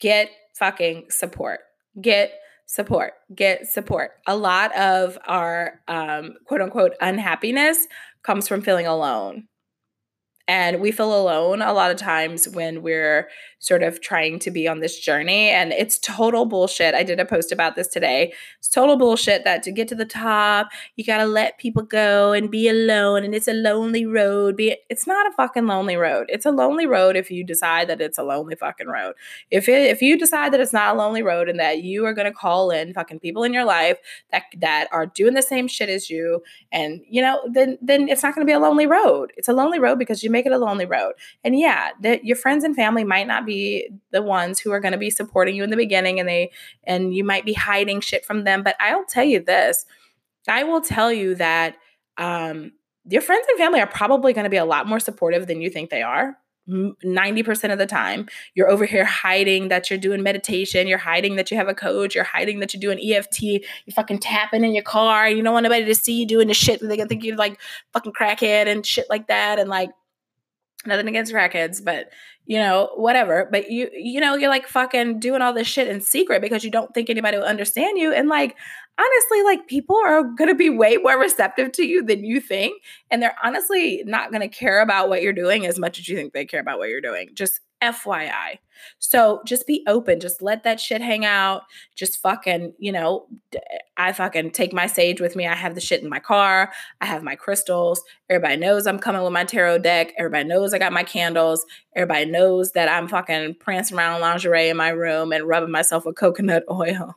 Get 0.00 0.30
fucking 0.54 1.06
support. 1.10 1.60
Get 2.00 2.32
support. 2.66 3.14
Get 3.34 3.66
support. 3.66 4.10
A 4.26 4.36
lot 4.36 4.76
of 4.76 5.18
our 5.26 5.80
um, 5.88 6.34
quote 6.44 6.60
unquote 6.60 6.92
unhappiness 7.00 7.86
comes 8.22 8.46
from 8.46 8.62
feeling 8.62 8.86
alone. 8.86 9.48
And 10.48 10.80
we 10.80 10.90
feel 10.90 11.14
alone 11.14 11.60
a 11.60 11.74
lot 11.74 11.90
of 11.90 11.98
times 11.98 12.48
when 12.48 12.82
we're 12.82 13.28
sort 13.58 13.82
of 13.82 14.00
trying 14.00 14.38
to 14.38 14.50
be 14.50 14.66
on 14.66 14.80
this 14.80 14.98
journey. 14.98 15.50
And 15.50 15.72
it's 15.72 15.98
total 15.98 16.46
bullshit. 16.46 16.94
I 16.94 17.02
did 17.02 17.20
a 17.20 17.24
post 17.24 17.52
about 17.52 17.76
this 17.76 17.88
today. 17.88 18.32
It's 18.58 18.68
total 18.68 18.96
bullshit 18.96 19.44
that 19.44 19.62
to 19.64 19.72
get 19.72 19.88
to 19.88 19.94
the 19.94 20.04
top, 20.04 20.68
you 20.96 21.04
got 21.04 21.18
to 21.18 21.26
let 21.26 21.58
people 21.58 21.82
go 21.82 22.32
and 22.32 22.50
be 22.50 22.68
alone. 22.68 23.24
And 23.24 23.34
it's 23.34 23.48
a 23.48 23.52
lonely 23.52 24.06
road. 24.06 24.56
Be 24.56 24.76
it's 24.88 25.06
not 25.06 25.26
a 25.26 25.32
fucking 25.32 25.66
lonely 25.66 25.96
road. 25.96 26.26
It's 26.28 26.46
a 26.46 26.50
lonely 26.50 26.86
road 26.86 27.16
if 27.16 27.30
you 27.30 27.44
decide 27.44 27.88
that 27.88 28.00
it's 28.00 28.16
a 28.16 28.22
lonely 28.22 28.54
fucking 28.54 28.88
road. 28.88 29.14
If 29.50 29.68
it, 29.68 29.90
if 29.90 30.00
you 30.00 30.16
decide 30.16 30.52
that 30.52 30.60
it's 30.60 30.72
not 30.72 30.94
a 30.94 30.98
lonely 30.98 31.22
road 31.22 31.48
and 31.48 31.60
that 31.60 31.82
you 31.82 32.06
are 32.06 32.14
going 32.14 32.30
to 32.30 32.32
call 32.32 32.70
in 32.70 32.94
fucking 32.94 33.20
people 33.20 33.42
in 33.42 33.52
your 33.52 33.64
life 33.64 33.98
that 34.32 34.44
that 34.58 34.88
are 34.92 35.06
doing 35.06 35.34
the 35.34 35.42
same 35.42 35.68
shit 35.68 35.88
as 35.88 36.08
you 36.08 36.42
and 36.72 37.02
you 37.08 37.20
know 37.20 37.40
then 37.52 37.76
then 37.82 38.08
it's 38.08 38.22
not 38.22 38.34
going 38.34 38.46
to 38.46 38.50
be 38.50 38.54
a 38.54 38.58
lonely 38.58 38.86
road. 38.86 39.32
It's 39.36 39.48
a 39.48 39.52
lonely 39.52 39.78
road 39.78 39.98
because 39.98 40.22
you 40.22 40.30
make 40.38 40.46
it 40.46 40.52
a 40.52 40.58
lonely 40.58 40.86
road. 40.86 41.14
And 41.42 41.58
yeah, 41.58 41.90
that 42.02 42.24
your 42.24 42.36
friends 42.36 42.64
and 42.64 42.76
family 42.76 43.04
might 43.04 43.26
not 43.26 43.44
be 43.44 43.88
the 44.12 44.22
ones 44.22 44.60
who 44.60 44.70
are 44.70 44.80
going 44.80 44.92
to 44.92 44.98
be 44.98 45.10
supporting 45.10 45.56
you 45.56 45.64
in 45.64 45.70
the 45.70 45.76
beginning 45.76 46.20
and 46.20 46.28
they 46.28 46.52
and 46.84 47.14
you 47.14 47.24
might 47.24 47.44
be 47.44 47.54
hiding 47.54 48.00
shit 48.00 48.24
from 48.24 48.44
them, 48.44 48.62
but 48.62 48.76
I'll 48.80 49.04
tell 49.04 49.24
you 49.24 49.40
this. 49.40 49.84
I 50.46 50.64
will 50.64 50.80
tell 50.80 51.12
you 51.12 51.34
that 51.34 51.76
um 52.16 52.72
your 53.10 53.22
friends 53.22 53.46
and 53.48 53.58
family 53.58 53.80
are 53.80 53.86
probably 53.86 54.32
going 54.32 54.44
to 54.44 54.50
be 54.50 54.56
a 54.56 54.64
lot 54.64 54.86
more 54.86 55.00
supportive 55.00 55.46
than 55.46 55.60
you 55.60 55.70
think 55.70 55.90
they 55.90 56.02
are. 56.02 56.36
90% 56.68 57.72
of 57.72 57.78
the 57.78 57.86
time, 57.86 58.28
you're 58.54 58.70
over 58.70 58.84
here 58.84 59.04
hiding 59.04 59.68
that 59.68 59.88
you're 59.88 59.98
doing 59.98 60.22
meditation. 60.22 60.86
You're 60.86 60.98
hiding 60.98 61.36
that 61.36 61.50
you 61.50 61.56
have 61.56 61.68
a 61.68 61.74
coach. 61.74 62.14
You're 62.14 62.24
hiding 62.24 62.60
that 62.60 62.74
you're 62.74 62.80
doing 62.80 63.00
EFT. 63.00 63.42
You're 63.42 63.62
fucking 63.94 64.18
tapping 64.18 64.64
in 64.64 64.74
your 64.74 64.82
car. 64.82 65.28
You 65.28 65.42
don't 65.42 65.54
want 65.54 65.64
anybody 65.64 65.86
to 65.86 65.94
see 65.94 66.20
you 66.20 66.26
doing 66.26 66.48
the 66.48 66.54
shit. 66.54 66.80
They're 66.80 66.96
to 66.96 67.06
think 67.06 67.24
you're 67.24 67.36
like 67.36 67.58
fucking 67.94 68.12
crackhead 68.12 68.66
and 68.66 68.84
shit 68.84 69.06
like 69.08 69.28
that. 69.28 69.58
And 69.58 69.70
like, 69.70 69.90
nothing 70.88 71.08
against 71.08 71.32
crackheads, 71.32 71.84
but 71.84 72.10
you 72.46 72.58
know, 72.58 72.90
whatever. 72.96 73.46
But 73.52 73.70
you, 73.70 73.90
you 73.92 74.20
know, 74.20 74.34
you're 74.34 74.48
like 74.48 74.66
fucking 74.66 75.20
doing 75.20 75.42
all 75.42 75.52
this 75.52 75.66
shit 75.66 75.86
in 75.86 76.00
secret 76.00 76.40
because 76.40 76.64
you 76.64 76.70
don't 76.70 76.92
think 76.94 77.10
anybody 77.10 77.36
will 77.36 77.44
understand 77.44 77.98
you. 77.98 78.10
And 78.12 78.28
like, 78.28 78.56
honestly, 78.98 79.42
like 79.42 79.66
people 79.66 79.96
are 79.96 80.24
to 80.48 80.54
be 80.54 80.70
way 80.70 80.96
more 80.96 81.18
receptive 81.18 81.72
to 81.72 81.84
you 81.84 82.02
than 82.02 82.24
you 82.24 82.40
think. 82.40 82.82
And 83.10 83.22
they're 83.22 83.36
honestly 83.44 84.02
not 84.06 84.32
to 84.40 84.48
care 84.48 84.80
about 84.80 85.10
what 85.10 85.22
you're 85.22 85.34
doing 85.34 85.66
as 85.66 85.78
much 85.78 85.98
as 85.98 86.08
you 86.08 86.16
think 86.16 86.32
they 86.32 86.46
care 86.46 86.60
about 86.60 86.78
what 86.78 86.88
you're 86.88 87.02
doing. 87.02 87.28
Just 87.34 87.60
FYI. 87.82 88.58
So 88.98 89.42
just 89.44 89.66
be 89.66 89.84
open. 89.86 90.20
Just 90.20 90.42
let 90.42 90.62
that 90.64 90.80
shit 90.80 91.00
hang 91.00 91.24
out. 91.24 91.62
Just 91.94 92.20
fucking, 92.20 92.74
you 92.78 92.92
know, 92.92 93.26
I 93.96 94.12
fucking 94.12 94.52
take 94.52 94.72
my 94.72 94.86
sage 94.86 95.20
with 95.20 95.36
me. 95.36 95.46
I 95.46 95.54
have 95.54 95.74
the 95.74 95.80
shit 95.80 96.02
in 96.02 96.08
my 96.08 96.20
car. 96.20 96.72
I 97.00 97.06
have 97.06 97.22
my 97.22 97.34
crystals. 97.34 98.02
Everybody 98.30 98.56
knows 98.56 98.86
I'm 98.86 98.98
coming 98.98 99.22
with 99.22 99.32
my 99.32 99.44
tarot 99.44 99.78
deck. 99.78 100.12
Everybody 100.18 100.44
knows 100.44 100.72
I 100.72 100.78
got 100.78 100.92
my 100.92 101.04
candles. 101.04 101.64
Everybody 101.94 102.26
knows 102.26 102.72
that 102.72 102.88
I'm 102.88 103.08
fucking 103.08 103.56
prancing 103.56 103.98
around 103.98 104.20
lingerie 104.20 104.68
in 104.68 104.76
my 104.76 104.90
room 104.90 105.32
and 105.32 105.48
rubbing 105.48 105.72
myself 105.72 106.04
with 106.04 106.16
coconut 106.16 106.64
oil. 106.70 107.16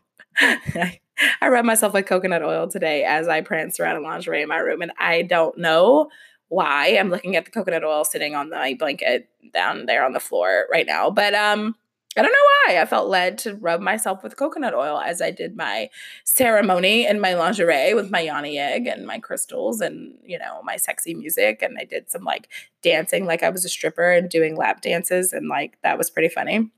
I 1.41 1.49
rub 1.49 1.65
myself 1.65 1.93
with 1.93 2.07
coconut 2.07 2.41
oil 2.41 2.67
today 2.67 3.03
as 3.03 3.27
I 3.27 3.41
prance 3.41 3.79
around 3.79 3.97
in 3.97 4.03
lingerie 4.03 4.41
in 4.41 4.49
my 4.49 4.57
room. 4.57 4.81
And 4.81 4.91
I 4.97 5.21
don't 5.21 5.57
know 5.57 6.09
why. 6.51 6.97
I'm 6.97 7.09
looking 7.09 7.37
at 7.37 7.45
the 7.45 7.51
coconut 7.51 7.85
oil 7.85 8.03
sitting 8.03 8.35
on 8.35 8.49
my 8.49 8.75
blanket 8.77 9.29
down 9.53 9.85
there 9.85 10.05
on 10.05 10.11
the 10.11 10.19
floor 10.19 10.67
right 10.69 10.85
now. 10.85 11.09
But 11.09 11.33
um 11.33 11.75
I 12.17 12.21
don't 12.21 12.31
know 12.33 12.73
why. 12.73 12.81
I 12.81 12.85
felt 12.85 13.07
led 13.07 13.37
to 13.39 13.55
rub 13.55 13.79
myself 13.79 14.21
with 14.21 14.35
coconut 14.35 14.73
oil 14.73 14.99
as 14.99 15.21
I 15.21 15.31
did 15.31 15.55
my 15.55 15.89
ceremony 16.25 17.07
in 17.07 17.21
my 17.21 17.35
lingerie 17.35 17.93
with 17.93 18.11
my 18.11 18.19
yoni 18.19 18.59
egg 18.59 18.85
and 18.85 19.07
my 19.07 19.17
crystals 19.17 19.79
and, 19.79 20.17
you 20.21 20.37
know, 20.37 20.61
my 20.61 20.75
sexy 20.75 21.13
music. 21.13 21.61
And 21.61 21.77
I 21.79 21.85
did 21.85 22.11
some 22.11 22.25
like 22.25 22.49
dancing 22.81 23.25
like 23.25 23.43
I 23.43 23.49
was 23.49 23.63
a 23.63 23.69
stripper 23.69 24.11
and 24.11 24.29
doing 24.29 24.57
lap 24.57 24.81
dances. 24.81 25.31
And 25.31 25.47
like 25.47 25.77
that 25.83 25.97
was 25.97 26.09
pretty 26.09 26.27
funny. 26.27 26.69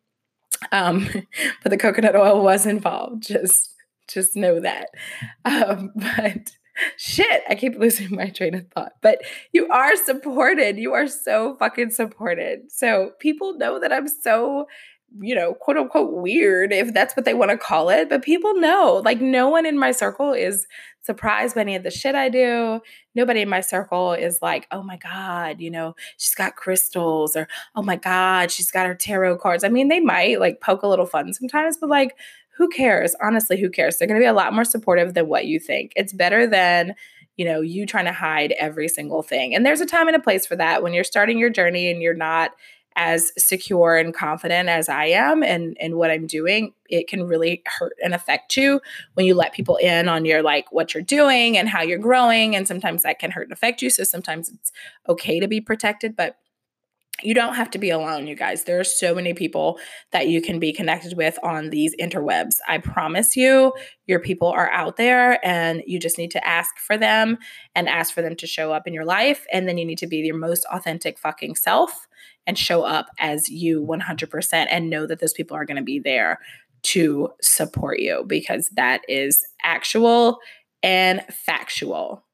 Um, 0.71 1.09
but 1.63 1.71
the 1.71 1.77
coconut 1.77 2.15
oil 2.15 2.43
was 2.43 2.67
involved. 2.67 3.23
Just 3.23 3.73
just 4.07 4.35
know 4.35 4.59
that. 4.59 4.89
Um, 5.45 5.91
but 5.95 6.51
shit, 6.97 7.43
I 7.49 7.55
keep 7.55 7.77
losing 7.77 8.15
my 8.15 8.29
train 8.29 8.55
of 8.55 8.67
thought. 8.69 8.93
But 9.01 9.21
you 9.51 9.67
are 9.69 9.95
supported. 9.95 10.77
You 10.77 10.93
are 10.93 11.07
so 11.07 11.55
fucking 11.55 11.91
supported. 11.91 12.71
So 12.71 13.11
people 13.19 13.57
know 13.57 13.79
that 13.79 13.93
I'm 13.93 14.07
so, 14.07 14.67
you 15.19 15.35
know, 15.35 15.53
quote 15.53 15.77
unquote 15.77 16.13
weird, 16.13 16.71
if 16.73 16.93
that's 16.93 17.15
what 17.15 17.25
they 17.25 17.33
want 17.33 17.51
to 17.51 17.57
call 17.57 17.89
it. 17.89 18.09
But 18.09 18.23
people 18.23 18.55
know. 18.55 19.01
Like, 19.03 19.21
no 19.21 19.49
one 19.49 19.65
in 19.65 19.77
my 19.77 19.91
circle 19.91 20.33
is 20.33 20.67
surprised 21.03 21.55
by 21.55 21.61
any 21.61 21.75
of 21.75 21.83
the 21.83 21.91
shit 21.91 22.15
I 22.15 22.29
do. 22.29 22.79
Nobody 23.13 23.41
in 23.41 23.49
my 23.49 23.61
circle 23.61 24.13
is 24.13 24.39
like, 24.41 24.67
oh 24.71 24.81
my 24.81 24.97
God, 24.97 25.59
you 25.59 25.69
know, 25.69 25.95
she's 26.17 26.33
got 26.33 26.55
crystals 26.55 27.35
or 27.35 27.47
oh 27.75 27.83
my 27.83 27.97
God, 27.97 28.49
she's 28.49 28.71
got 28.71 28.87
her 28.87 28.95
tarot 28.95 29.37
cards. 29.37 29.63
I 29.63 29.69
mean, 29.69 29.89
they 29.89 29.99
might 29.99 30.39
like 30.39 30.61
poke 30.61 30.81
a 30.81 30.87
little 30.87 31.05
fun 31.05 31.33
sometimes, 31.33 31.77
but 31.77 31.89
like, 31.89 32.15
who 32.55 32.69
cares? 32.69 33.15
Honestly, 33.21 33.59
who 33.59 33.69
cares? 33.69 33.97
They're 33.97 34.07
going 34.07 34.19
to 34.19 34.23
be 34.23 34.27
a 34.27 34.33
lot 34.33 34.53
more 34.53 34.65
supportive 34.65 35.13
than 35.13 35.27
what 35.27 35.45
you 35.45 35.59
think. 35.59 35.91
It's 35.95 36.13
better 36.13 36.47
than, 36.47 36.95
you 37.35 37.45
know, 37.45 37.61
you 37.61 37.85
trying 37.85 38.05
to 38.05 38.13
hide 38.13 38.53
every 38.59 38.87
single 38.87 39.23
thing. 39.23 39.55
And 39.55 39.65
there's 39.65 39.81
a 39.81 39.85
time 39.85 40.07
and 40.07 40.15
a 40.15 40.21
place 40.21 40.45
for 40.45 40.55
that 40.55 40.83
when 40.83 40.93
you're 40.93 41.03
starting 41.03 41.39
your 41.39 41.49
journey 41.49 41.89
and 41.89 42.01
you're 42.01 42.13
not 42.13 42.51
as 42.95 43.31
secure 43.37 43.95
and 43.97 44.13
confident 44.13 44.69
as 44.69 44.87
I 44.87 45.05
am 45.05 45.41
and 45.41 45.75
and 45.79 45.95
what 45.95 46.11
I'm 46.11 46.27
doing, 46.27 46.73
it 46.89 47.07
can 47.07 47.23
really 47.23 47.63
hurt 47.65 47.93
and 48.03 48.13
affect 48.13 48.55
you 48.55 48.81
when 49.15 49.25
you 49.25 49.33
let 49.33 49.53
people 49.53 49.77
in 49.77 50.07
on 50.07 50.25
your 50.25 50.43
like 50.43 50.71
what 50.71 50.93
you're 50.93 51.01
doing 51.01 51.57
and 51.57 51.67
how 51.67 51.81
you're 51.81 51.97
growing 51.97 52.55
and 52.55 52.67
sometimes 52.67 53.01
that 53.01 53.17
can 53.17 53.31
hurt 53.31 53.43
and 53.43 53.51
affect 53.51 53.81
you. 53.81 53.89
So 53.89 54.03
sometimes 54.03 54.49
it's 54.49 54.71
okay 55.09 55.39
to 55.39 55.47
be 55.47 55.59
protected, 55.59 56.15
but 56.15 56.37
you 57.21 57.35
don't 57.35 57.53
have 57.53 57.69
to 57.71 57.77
be 57.77 57.91
alone, 57.91 58.25
you 58.25 58.35
guys. 58.35 58.63
There 58.63 58.79
are 58.79 58.83
so 58.83 59.13
many 59.13 59.33
people 59.33 59.79
that 60.11 60.27
you 60.27 60.41
can 60.41 60.59
be 60.59 60.73
connected 60.73 61.15
with 61.15 61.37
on 61.43 61.69
these 61.69 61.95
interwebs. 61.97 62.55
I 62.67 62.79
promise 62.79 63.35
you, 63.35 63.73
your 64.07 64.19
people 64.19 64.47
are 64.47 64.71
out 64.71 64.97
there 64.97 65.45
and 65.45 65.83
you 65.85 65.99
just 65.99 66.17
need 66.17 66.31
to 66.31 66.47
ask 66.47 66.77
for 66.79 66.97
them 66.97 67.37
and 67.75 67.87
ask 67.87 68.13
for 68.13 68.21
them 68.23 68.35
to 68.37 68.47
show 68.47 68.71
up 68.71 68.87
in 68.87 68.93
your 68.93 69.05
life. 69.05 69.45
And 69.51 69.67
then 69.67 69.77
you 69.77 69.85
need 69.85 69.99
to 69.99 70.07
be 70.07 70.17
your 70.17 70.37
most 70.37 70.65
authentic 70.71 71.19
fucking 71.19 71.55
self 71.55 72.07
and 72.47 72.57
show 72.57 72.81
up 72.81 73.07
as 73.19 73.47
you 73.47 73.85
100% 73.85 74.67
and 74.69 74.89
know 74.89 75.05
that 75.05 75.19
those 75.19 75.33
people 75.33 75.55
are 75.55 75.65
going 75.65 75.77
to 75.77 75.83
be 75.83 75.99
there 75.99 76.39
to 76.81 77.29
support 77.41 77.99
you 77.99 78.25
because 78.27 78.69
that 78.69 79.01
is 79.07 79.45
actual 79.63 80.39
and 80.81 81.21
factual. 81.31 82.25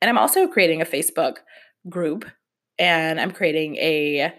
And 0.00 0.08
I'm 0.08 0.18
also 0.18 0.48
creating 0.48 0.80
a 0.80 0.86
Facebook 0.86 1.36
group 1.88 2.24
and 2.78 3.20
I'm 3.20 3.32
creating 3.32 3.76
a 3.76 4.32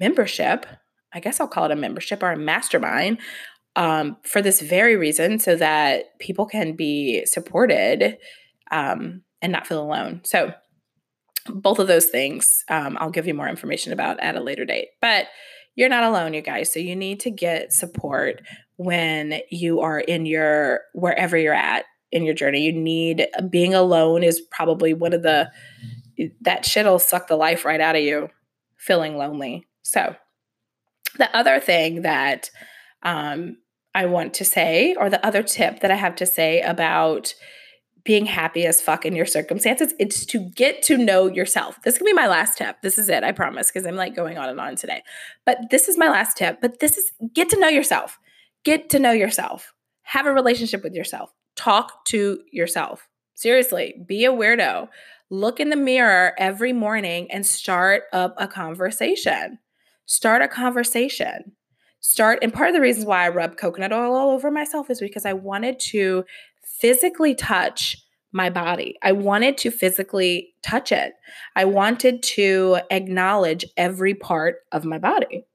membership. 0.00 0.66
I 1.12 1.20
guess 1.20 1.40
I'll 1.40 1.48
call 1.48 1.66
it 1.66 1.70
a 1.70 1.76
membership 1.76 2.22
or 2.22 2.32
a 2.32 2.36
mastermind 2.36 3.18
um, 3.76 4.16
for 4.24 4.42
this 4.42 4.60
very 4.60 4.96
reason 4.96 5.38
so 5.38 5.56
that 5.56 6.18
people 6.18 6.46
can 6.46 6.74
be 6.74 7.24
supported 7.26 8.18
um, 8.70 9.22
and 9.40 9.52
not 9.52 9.66
feel 9.66 9.82
alone. 9.82 10.22
So, 10.24 10.52
both 11.48 11.80
of 11.80 11.88
those 11.88 12.06
things 12.06 12.64
um, 12.68 12.96
I'll 13.00 13.10
give 13.10 13.26
you 13.26 13.34
more 13.34 13.48
information 13.48 13.92
about 13.92 14.20
at 14.20 14.36
a 14.36 14.42
later 14.42 14.64
date. 14.64 14.90
But 15.00 15.26
you're 15.74 15.88
not 15.88 16.04
alone, 16.04 16.34
you 16.34 16.40
guys. 16.42 16.72
So, 16.72 16.78
you 16.78 16.94
need 16.94 17.20
to 17.20 17.30
get 17.30 17.72
support 17.72 18.42
when 18.76 19.40
you 19.50 19.80
are 19.80 20.00
in 20.00 20.26
your 20.26 20.80
wherever 20.94 21.36
you're 21.36 21.54
at 21.54 21.84
in 22.10 22.24
your 22.24 22.34
journey. 22.34 22.62
You 22.62 22.72
need 22.72 23.26
being 23.50 23.74
alone 23.74 24.22
is 24.22 24.40
probably 24.40 24.94
one 24.94 25.12
of 25.12 25.22
the 25.22 25.50
that 26.40 26.64
shit'll 26.64 26.98
suck 26.98 27.28
the 27.28 27.36
life 27.36 27.64
right 27.64 27.80
out 27.80 27.96
of 27.96 28.02
you 28.02 28.28
feeling 28.76 29.16
lonely. 29.16 29.66
So, 29.82 30.16
the 31.18 31.34
other 31.36 31.60
thing 31.60 32.02
that 32.02 32.50
um, 33.02 33.58
I 33.94 34.06
want 34.06 34.34
to 34.34 34.44
say, 34.44 34.94
or 34.98 35.10
the 35.10 35.24
other 35.24 35.42
tip 35.42 35.80
that 35.80 35.90
I 35.90 35.96
have 35.96 36.16
to 36.16 36.26
say 36.26 36.60
about 36.62 37.34
being 38.04 38.26
happy 38.26 38.66
as 38.66 38.80
fuck 38.80 39.04
in 39.04 39.14
your 39.14 39.26
circumstances, 39.26 39.94
it's 39.98 40.26
to 40.26 40.50
get 40.56 40.82
to 40.84 40.96
know 40.96 41.26
yourself. 41.26 41.80
This 41.82 41.98
can 41.98 42.04
be 42.04 42.12
my 42.12 42.26
last 42.26 42.58
tip. 42.58 42.82
This 42.82 42.98
is 42.98 43.08
it, 43.08 43.22
I 43.22 43.32
promise, 43.32 43.70
because 43.70 43.86
I'm 43.86 43.96
like 43.96 44.16
going 44.16 44.38
on 44.38 44.48
and 44.48 44.60
on 44.60 44.74
today. 44.74 45.02
But 45.46 45.70
this 45.70 45.88
is 45.88 45.98
my 45.98 46.08
last 46.08 46.36
tip. 46.36 46.60
But 46.60 46.80
this 46.80 46.98
is 46.98 47.12
get 47.32 47.48
to 47.50 47.60
know 47.60 47.68
yourself. 47.68 48.18
Get 48.64 48.90
to 48.90 48.98
know 48.98 49.12
yourself. 49.12 49.72
Have 50.02 50.26
a 50.26 50.32
relationship 50.32 50.82
with 50.82 50.94
yourself. 50.94 51.30
Talk 51.54 52.04
to 52.06 52.40
yourself. 52.50 53.08
Seriously, 53.34 54.02
be 54.06 54.24
a 54.24 54.32
weirdo 54.32 54.88
look 55.32 55.58
in 55.58 55.70
the 55.70 55.76
mirror 55.76 56.34
every 56.36 56.74
morning 56.74 57.26
and 57.30 57.46
start 57.46 58.02
up 58.12 58.34
a 58.36 58.46
conversation. 58.46 59.58
Start 60.04 60.42
a 60.42 60.48
conversation. 60.48 61.52
Start, 62.00 62.40
and 62.42 62.52
part 62.52 62.68
of 62.68 62.74
the 62.74 62.82
reasons 62.82 63.06
why 63.06 63.24
I 63.24 63.30
rub 63.30 63.56
coconut 63.56 63.94
oil 63.94 64.14
all 64.14 64.30
over 64.30 64.50
myself 64.50 64.90
is 64.90 65.00
because 65.00 65.24
I 65.24 65.32
wanted 65.32 65.80
to 65.80 66.26
physically 66.62 67.34
touch 67.34 67.96
my 68.30 68.50
body. 68.50 68.98
I 69.02 69.12
wanted 69.12 69.56
to 69.58 69.70
physically 69.70 70.52
touch 70.62 70.92
it. 70.92 71.14
I 71.56 71.64
wanted 71.64 72.22
to 72.24 72.80
acknowledge 72.90 73.64
every 73.78 74.14
part 74.14 74.56
of 74.70 74.84
my 74.84 74.98
body. 74.98 75.46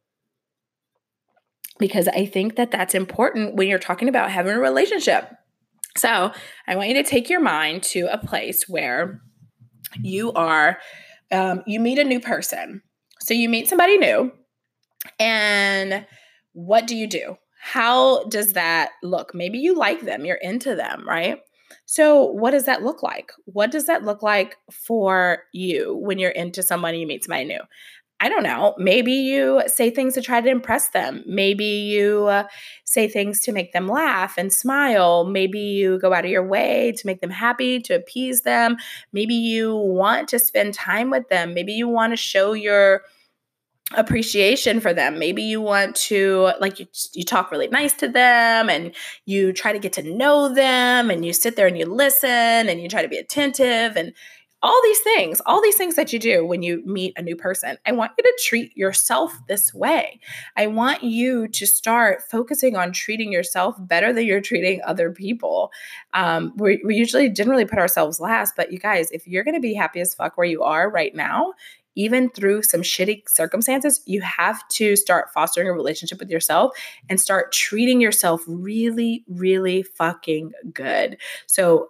Because 1.78 2.08
I 2.08 2.26
think 2.26 2.56
that 2.56 2.72
that's 2.72 2.96
important 2.96 3.56
when 3.56 3.68
you're 3.68 3.78
talking 3.78 4.10
about 4.10 4.32
having 4.32 4.54
a 4.54 4.60
relationship. 4.60 5.30
So, 5.96 6.32
I 6.68 6.76
want 6.76 6.90
you 6.90 6.96
to 6.96 7.04
take 7.04 7.30
your 7.30 7.40
mind 7.40 7.84
to 7.84 8.08
a 8.12 8.18
place 8.18 8.68
where 8.68 9.22
you 10.02 10.32
are 10.34 10.80
um, 11.32 11.64
you 11.66 11.80
meet 11.80 12.00
a 12.00 12.04
new 12.04 12.20
person. 12.20 12.82
So 13.20 13.34
you 13.34 13.50
meet 13.50 13.68
somebody 13.68 13.98
new 13.98 14.32
and 15.20 16.06
what 16.54 16.88
do 16.88 16.96
you 16.96 17.08
do? 17.08 17.38
How 17.60 18.24
does 18.26 18.54
that 18.54 18.92
look? 19.04 19.34
Maybe 19.34 19.58
you 19.58 19.76
like 19.76 20.02
them 20.02 20.26
you're 20.26 20.38
into 20.38 20.76
them 20.76 21.08
right? 21.08 21.40
So 21.86 22.24
what 22.24 22.52
does 22.52 22.66
that 22.66 22.84
look 22.84 23.04
like? 23.04 23.32
What 23.46 23.72
does 23.72 23.86
that 23.86 24.04
look 24.04 24.24
like 24.24 24.58
for 24.72 25.44
you 25.54 25.98
when 25.98 26.20
you're 26.20 26.32
into 26.32 26.64
someone 26.64 26.96
you 26.96 27.08
meet 27.08 27.24
somebody 27.24 27.46
new 27.46 27.60
I 28.20 28.30
don't 28.30 28.42
know, 28.42 28.74
maybe 28.80 29.14
you 29.14 29.62
say 29.68 29.92
things 29.92 30.16
to 30.16 30.22
try 30.22 30.42
to 30.42 30.50
impress 30.50 30.90
them. 30.90 31.24
Maybe 31.28 31.66
you 31.66 32.26
uh, 32.26 32.48
say 32.84 33.08
things 33.08 33.42
to 33.42 33.52
make 33.52 33.74
them 33.74 33.88
laugh 33.88 34.36
and 34.40 34.52
smile. 34.52 35.24
Maybe 35.24 35.60
you 35.60 36.00
go 36.00 36.14
out 36.14 36.26
of 36.26 36.32
your 36.32 36.46
way 36.46 36.94
to 36.94 37.06
make 37.06 37.22
them 37.22 37.30
happy, 37.30 37.80
to 37.82 37.94
appease 37.94 38.42
them. 38.42 38.78
Maybe 39.14 39.36
you 39.36 39.76
want 39.76 40.30
to 40.30 40.40
spend 40.40 40.74
time 40.74 41.12
with 41.12 41.30
them. 41.30 41.54
Maybe 41.54 41.74
you 41.74 41.88
want 41.88 42.12
to 42.12 42.18
show 42.18 42.54
your 42.54 43.04
appreciation 43.96 44.80
for 44.80 44.94
them. 44.94 45.20
Maybe 45.20 45.44
you 45.44 45.62
want 45.62 45.96
to 45.96 46.52
like 46.60 46.80
you 46.80 46.88
you 47.14 47.24
talk 47.24 47.52
really 47.52 47.68
nice 47.68 47.94
to 47.94 48.08
them 48.08 48.70
and 48.70 48.94
you 49.26 49.54
try 49.54 49.72
to 49.72 49.80
get 49.80 49.94
to 49.94 50.04
know 50.04 50.54
them 50.54 51.10
and 51.10 51.24
you 51.24 51.34
sit 51.34 51.56
there 51.56 51.68
and 51.68 51.78
you 51.78 51.86
listen 51.86 52.30
and 52.30 52.82
you 52.82 52.90
try 52.90 53.02
to 53.02 53.08
be 53.08 53.18
attentive 53.18 53.96
and 53.96 54.14
all 54.64 54.80
these 54.84 55.00
things, 55.00 55.40
all 55.46 55.62
these 55.62 55.76
things 55.76 55.96
that 55.96 56.12
you 56.12 56.18
do 56.18 56.46
when 56.46 56.64
you 56.64 56.82
meet 56.86 57.14
a 57.16 57.22
new 57.22 57.36
person. 57.36 57.78
I 57.86 57.92
want 57.92 58.14
you 58.18 58.24
to 58.24 58.38
treat 58.44 58.76
yourself 58.76 59.32
this 59.48 59.74
way. 59.74 60.20
I 60.56 60.68
want 60.68 61.04
you 61.04 61.48
to 61.50 61.66
start 61.68 62.24
focusing 62.24 62.76
on 62.76 62.92
treating 62.92 63.32
yourself 63.32 63.76
better 63.80 64.12
than 64.12 64.26
you're 64.26 64.42
treating 64.42 64.82
other 64.84 65.12
people. 65.12 65.72
Um, 66.14 66.54
we, 66.58 66.82
we 66.84 66.96
usually 66.96 67.30
generally 67.30 67.66
put 67.66 67.78
ourselves 67.78 68.20
last, 68.20 68.56
but 68.58 68.72
you 68.72 68.80
guys, 68.80 69.12
if 69.12 69.28
you're 69.28 69.44
going 69.44 69.56
to 69.56 69.62
be 69.62 69.76
happy 69.76 70.00
as 70.00 70.16
fuck 70.16 70.38
where 70.38 70.48
you 70.48 70.64
are 70.64 70.90
right 70.90 71.14
now, 71.14 71.54
even 71.96 72.30
through 72.30 72.62
some 72.62 72.82
shitty 72.82 73.28
circumstances, 73.28 74.02
you 74.06 74.22
have 74.22 74.68
to 74.70 74.96
start 74.96 75.34
fostering 75.34 75.68
a 75.68 75.74
relationship 75.74 76.20
with 76.20 76.30
yourself 76.30 76.72
and 77.10 77.20
start 77.20 77.52
treating 77.52 78.00
yourself 78.00 78.42
really, 78.48 79.24
really 79.28 79.82
fucking 79.84 80.52
good. 80.74 81.18
So, 81.48 81.90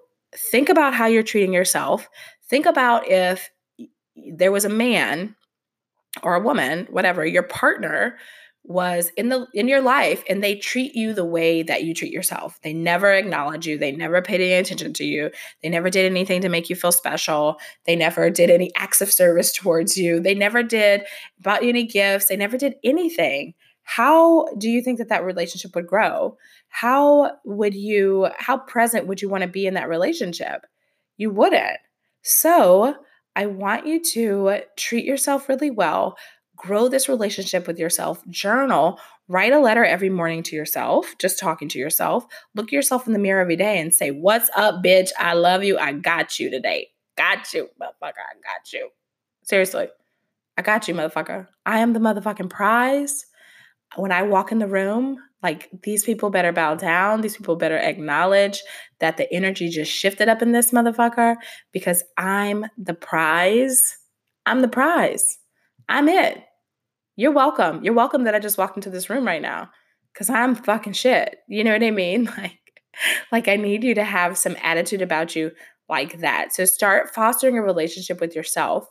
think 0.51 0.69
about 0.69 0.93
how 0.93 1.05
you're 1.05 1.23
treating 1.23 1.53
yourself. 1.53 2.09
Think 2.49 2.65
about 2.65 3.07
if 3.07 3.49
there 4.15 4.51
was 4.51 4.65
a 4.65 4.69
man 4.69 5.35
or 6.23 6.35
a 6.35 6.41
woman, 6.41 6.87
whatever, 6.89 7.25
your 7.25 7.43
partner 7.43 8.17
was 8.67 9.09
in 9.15 9.29
the 9.29 9.47
in 9.53 9.69
your 9.69 9.81
life 9.81 10.23
and 10.27 10.43
they 10.43 10.53
treat 10.55 10.93
you 10.93 11.13
the 11.13 11.25
way 11.25 11.63
that 11.63 11.83
you 11.83 11.93
treat 11.93 12.11
yourself. 12.11 12.59
They 12.61 12.73
never 12.73 13.13
acknowledge 13.13 13.65
you, 13.65 13.77
they 13.77 13.93
never 13.93 14.21
paid 14.21 14.41
any 14.41 14.53
attention 14.53 14.93
to 14.93 15.05
you. 15.05 15.31
They 15.63 15.69
never 15.69 15.89
did 15.89 16.05
anything 16.05 16.41
to 16.41 16.49
make 16.49 16.69
you 16.69 16.75
feel 16.75 16.91
special. 16.91 17.59
They 17.85 17.95
never 17.95 18.29
did 18.29 18.49
any 18.49 18.71
acts 18.75 18.99
of 18.99 19.11
service 19.11 19.53
towards 19.53 19.97
you. 19.97 20.19
They 20.19 20.35
never 20.35 20.63
did 20.63 21.03
bought 21.39 21.63
you 21.63 21.69
any 21.69 21.85
gifts. 21.85 22.25
They 22.25 22.35
never 22.35 22.57
did 22.57 22.75
anything. 22.83 23.53
How 23.83 24.47
do 24.57 24.69
you 24.69 24.81
think 24.81 24.97
that 24.97 25.07
that 25.09 25.23
relationship 25.23 25.73
would 25.73 25.87
grow? 25.87 26.37
How 26.67 27.37
would 27.45 27.73
you 27.73 28.27
how 28.37 28.57
present 28.57 29.07
would 29.07 29.21
you 29.21 29.29
want 29.29 29.43
to 29.43 29.49
be 29.49 29.65
in 29.65 29.75
that 29.75 29.87
relationship? 29.87 30.65
You 31.15 31.31
wouldn't. 31.31 31.77
So, 32.29 32.93
I 33.37 33.45
want 33.45 33.87
you 33.87 34.01
to 34.01 34.63
treat 34.75 35.05
yourself 35.05 35.47
really 35.47 35.71
well, 35.71 36.17
grow 36.57 36.89
this 36.89 37.07
relationship 37.07 37.67
with 37.67 37.79
yourself, 37.79 38.21
journal, 38.27 38.99
write 39.29 39.53
a 39.53 39.59
letter 39.59 39.85
every 39.85 40.09
morning 40.09 40.43
to 40.43 40.55
yourself, 40.55 41.15
just 41.19 41.39
talking 41.39 41.69
to 41.69 41.79
yourself. 41.79 42.25
Look 42.53 42.73
yourself 42.73 43.07
in 43.07 43.13
the 43.13 43.19
mirror 43.19 43.39
every 43.39 43.55
day 43.55 43.79
and 43.79 43.93
say, 43.93 44.11
What's 44.11 44.49
up, 44.57 44.83
bitch? 44.83 45.11
I 45.17 45.35
love 45.35 45.63
you. 45.63 45.77
I 45.77 45.93
got 45.93 46.37
you 46.37 46.49
today. 46.49 46.89
Got 47.15 47.53
you, 47.53 47.69
motherfucker. 47.81 48.19
I 48.19 48.35
got 48.43 48.73
you. 48.73 48.89
Seriously, 49.43 49.87
I 50.57 50.63
got 50.63 50.89
you, 50.89 50.95
motherfucker. 50.95 51.47
I 51.65 51.79
am 51.79 51.93
the 51.93 51.99
motherfucking 51.99 52.49
prize. 52.49 53.25
When 53.95 54.11
I 54.11 54.23
walk 54.23 54.51
in 54.51 54.59
the 54.59 54.67
room, 54.67 55.17
like 55.43 55.69
these 55.83 56.03
people 56.03 56.29
better 56.29 56.51
bow 56.51 56.75
down. 56.75 57.21
These 57.21 57.37
people 57.37 57.55
better 57.55 57.77
acknowledge 57.77 58.61
that 58.99 59.17
the 59.17 59.31
energy 59.31 59.69
just 59.69 59.91
shifted 59.91 60.29
up 60.29 60.41
in 60.41 60.51
this 60.51 60.71
motherfucker 60.71 61.35
because 61.71 62.03
I'm 62.17 62.65
the 62.77 62.95
prize. 62.95 63.97
I'm 64.45 64.61
the 64.61 64.67
prize. 64.67 65.37
I'm 65.87 66.09
it. 66.09 66.43
You're 67.15 67.31
welcome. 67.31 67.83
You're 67.83 67.93
welcome 67.93 68.23
that 68.23 68.35
I 68.35 68.39
just 68.39 68.57
walked 68.57 68.77
into 68.77 68.89
this 68.89 69.09
room 69.09 69.25
right 69.25 69.41
now 69.41 69.69
because 70.13 70.29
I'm 70.29 70.55
fucking 70.55 70.93
shit. 70.93 71.37
You 71.47 71.63
know 71.63 71.73
what 71.73 71.83
I 71.83 71.91
mean? 71.91 72.31
Like, 72.37 72.59
like 73.31 73.47
I 73.47 73.57
need 73.57 73.83
you 73.83 73.93
to 73.93 74.03
have 74.03 74.39
some 74.39 74.57
attitude 74.63 75.03
about 75.03 75.35
you 75.35 75.51
like 75.87 76.19
that. 76.21 76.51
So 76.51 76.65
start 76.65 77.13
fostering 77.13 77.55
a 77.55 77.61
relationship 77.61 78.19
with 78.19 78.35
yourself 78.35 78.87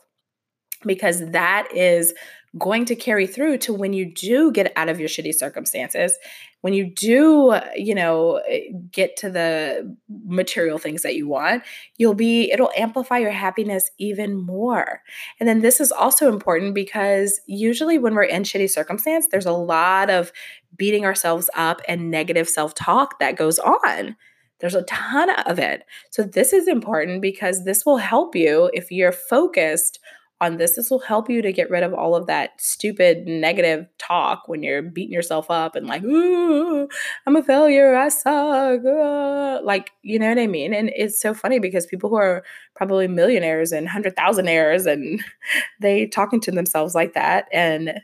because 0.85 1.31
that 1.31 1.67
is 1.75 2.13
going 2.57 2.85
to 2.85 2.95
carry 2.95 3.27
through 3.27 3.57
to 3.57 3.73
when 3.73 3.93
you 3.93 4.05
do 4.05 4.51
get 4.51 4.71
out 4.75 4.89
of 4.89 4.99
your 4.99 5.09
shitty 5.09 5.33
circumstances 5.33 6.17
when 6.61 6.73
you 6.73 6.85
do 6.85 7.59
you 7.75 7.93
know 7.93 8.41
eh, 8.49 8.61
get 8.91 9.15
to 9.15 9.29
the 9.29 9.95
material 10.25 10.77
things 10.77 11.03
that 11.03 11.15
you 11.15 11.27
want 11.27 11.63
you'll 11.97 12.13
be 12.13 12.51
it'll 12.51 12.71
amplify 12.77 13.17
your 13.17 13.31
happiness 13.31 13.91
even 13.97 14.35
more. 14.35 15.01
And 15.39 15.47
then 15.47 15.61
this 15.61 15.79
is 15.79 15.91
also 15.91 16.27
important 16.27 16.73
because 16.73 17.39
usually 17.45 17.97
when 17.97 18.15
we're 18.15 18.23
in 18.23 18.43
shitty 18.43 18.69
circumstance 18.69 19.27
there's 19.31 19.45
a 19.45 19.51
lot 19.51 20.09
of 20.09 20.31
beating 20.75 21.05
ourselves 21.05 21.49
up 21.55 21.81
and 21.87 22.11
negative 22.11 22.49
self-talk 22.49 23.19
that 23.19 23.37
goes 23.37 23.59
on. 23.59 24.15
There's 24.59 24.75
a 24.75 24.83
ton 24.83 25.29
of 25.45 25.59
it. 25.59 25.83
So 26.09 26.23
this 26.23 26.51
is 26.51 26.67
important 26.67 27.21
because 27.21 27.63
this 27.63 27.85
will 27.85 27.97
help 27.97 28.35
you 28.35 28.71
if 28.73 28.91
you're 28.91 29.11
focused 29.11 29.99
on 30.39 30.57
this. 30.57 30.75
This 30.75 30.89
will 30.89 30.99
help 30.99 31.29
you 31.29 31.41
to 31.41 31.51
get 31.51 31.69
rid 31.69 31.83
of 31.83 31.93
all 31.93 32.15
of 32.15 32.27
that 32.27 32.61
stupid 32.61 33.25
negative 33.25 33.87
talk 33.97 34.47
when 34.47 34.61
you're 34.61 34.81
beating 34.81 35.13
yourself 35.13 35.49
up 35.49 35.75
and 35.75 35.87
like, 35.87 36.03
ooh, 36.03 36.87
I'm 37.25 37.35
a 37.35 37.43
failure, 37.43 37.95
I 37.95 38.09
suck. 38.09 38.85
Uh. 38.85 39.59
Like, 39.63 39.91
you 40.03 40.19
know 40.19 40.29
what 40.29 40.39
I 40.39 40.47
mean? 40.47 40.73
And 40.73 40.91
it's 40.95 41.19
so 41.19 41.33
funny 41.33 41.59
because 41.59 41.85
people 41.85 42.09
who 42.09 42.17
are 42.17 42.43
probably 42.75 43.07
millionaires 43.07 43.71
and 43.71 43.89
hundred 43.89 44.15
thousandaires 44.15 44.85
and 44.85 45.23
they 45.81 46.05
talking 46.05 46.39
to 46.41 46.51
themselves 46.51 46.93
like 46.93 47.13
that. 47.13 47.47
And 47.51 47.99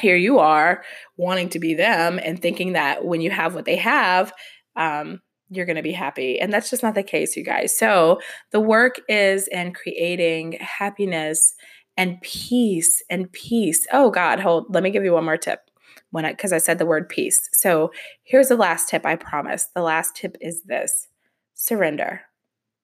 here 0.00 0.16
you 0.16 0.38
are 0.38 0.82
wanting 1.16 1.48
to 1.50 1.58
be 1.58 1.74
them 1.74 2.18
and 2.22 2.40
thinking 2.40 2.72
that 2.72 3.04
when 3.04 3.20
you 3.20 3.30
have 3.30 3.54
what 3.54 3.64
they 3.64 3.76
have, 3.76 4.32
um, 4.76 5.20
you're 5.48 5.66
going 5.66 5.76
to 5.76 5.82
be 5.82 5.92
happy. 5.92 6.38
And 6.40 6.52
that's 6.52 6.70
just 6.70 6.82
not 6.82 6.94
the 6.94 7.02
case, 7.02 7.36
you 7.36 7.44
guys. 7.44 7.76
So 7.76 8.20
the 8.50 8.60
work 8.60 9.00
is 9.08 9.48
in 9.48 9.72
creating 9.72 10.58
happiness 10.60 11.54
and 11.96 12.20
peace 12.20 13.02
and 13.08 13.30
peace. 13.32 13.86
Oh 13.92 14.10
God, 14.10 14.40
hold, 14.40 14.72
let 14.74 14.82
me 14.82 14.90
give 14.90 15.04
you 15.04 15.12
one 15.12 15.24
more 15.24 15.36
tip 15.36 15.70
when 16.10 16.24
I, 16.24 16.34
cause 16.34 16.52
I 16.52 16.58
said 16.58 16.78
the 16.78 16.86
word 16.86 17.08
peace. 17.08 17.48
So 17.52 17.92
here's 18.22 18.48
the 18.48 18.56
last 18.56 18.88
tip. 18.88 19.06
I 19.06 19.16
promise. 19.16 19.68
The 19.74 19.82
last 19.82 20.16
tip 20.16 20.36
is 20.40 20.62
this 20.64 21.08
surrender. 21.54 22.22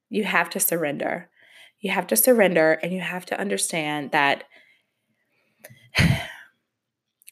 You 0.09 0.25
have 0.25 0.51
to 0.51 0.61
surrender. 0.61 1.29
You 1.81 1.91
have 1.91 2.07
to 2.09 2.17
surrender 2.17 2.73
and 2.83 2.93
you 2.93 3.01
have 3.01 3.27
to 3.27 3.39
understand 3.39 4.13
that 4.13 4.45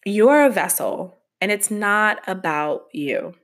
you 0.04 0.28
are 0.28 0.44
a 0.44 0.50
vessel 0.50 1.18
and 1.40 1.50
it's 1.50 1.70
not 1.70 2.20
about 2.26 2.82
you 2.92 3.34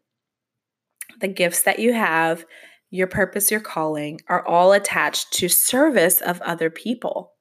the 1.20 1.29
gifts 1.29 1.62
that 1.62 1.79
you 1.79 1.92
have, 1.92 2.44
your 2.90 3.07
purpose, 3.07 3.50
your 3.50 3.61
calling 3.61 4.20
are 4.29 4.46
all 4.46 4.72
attached 4.72 5.33
to 5.35 5.48
service 5.48 6.20
of 6.20 6.40
other 6.42 6.70
people. 6.70 7.33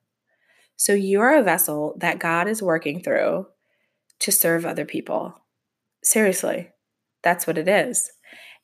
So 0.76 0.94
you're 0.94 1.36
a 1.36 1.44
vessel 1.44 1.96
that 2.00 2.20
God 2.20 2.48
is 2.48 2.62
working 2.62 3.02
through 3.02 3.48
to 4.20 4.32
serve 4.32 4.66
other 4.66 4.86
people. 4.86 5.42
Seriously, 6.04 6.70
that's 7.24 7.48
what 7.48 7.58
it 7.58 7.68
is. 7.68 8.12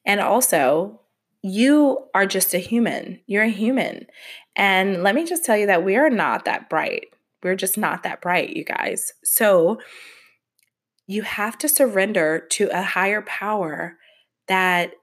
And 0.06 0.20
also, 0.20 1.02
you 1.44 2.00
are 2.14 2.26
just 2.26 2.54
a 2.54 2.60
human. 2.60 3.20
You're 3.26 3.44
a 3.44 3.50
human. 3.50 4.08
And 4.56 5.04
let 5.04 5.16
me 5.16 5.26
just 5.26 5.46
tell 5.46 5.58
you 5.58 5.68
that 5.68 5.84
we 5.84 5.96
are 5.96 6.10
not 6.10 6.46
that 6.46 6.70
bright. 6.70 7.08
We're 7.44 7.56
just 7.56 7.78
not 7.78 8.04
that 8.04 8.22
bright, 8.22 8.56
you 8.56 8.64
guys. 8.64 9.14
So 9.24 9.80
you 11.08 11.24
have 11.24 11.58
to 11.60 11.70
surrender 11.70 12.46
to 12.52 12.70
a 12.72 12.82
higher 12.82 13.22
power 13.22 13.98
that 14.48 14.94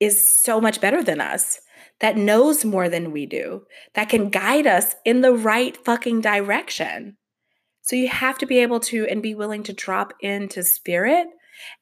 is 0.00 0.28
so 0.28 0.60
much 0.60 0.80
better 0.80 1.02
than 1.02 1.20
us, 1.20 1.60
that 2.00 2.16
knows 2.16 2.64
more 2.64 2.88
than 2.88 3.12
we 3.12 3.26
do, 3.26 3.64
that 3.94 4.08
can 4.08 4.28
guide 4.28 4.66
us 4.66 4.94
in 5.04 5.20
the 5.20 5.32
right 5.32 5.76
fucking 5.84 6.20
direction. 6.20 7.16
So 7.82 7.96
you 7.96 8.08
have 8.08 8.38
to 8.38 8.46
be 8.46 8.58
able 8.58 8.80
to 8.80 9.06
and 9.06 9.22
be 9.22 9.34
willing 9.34 9.62
to 9.64 9.72
drop 9.72 10.14
into 10.20 10.62
spirit 10.62 11.28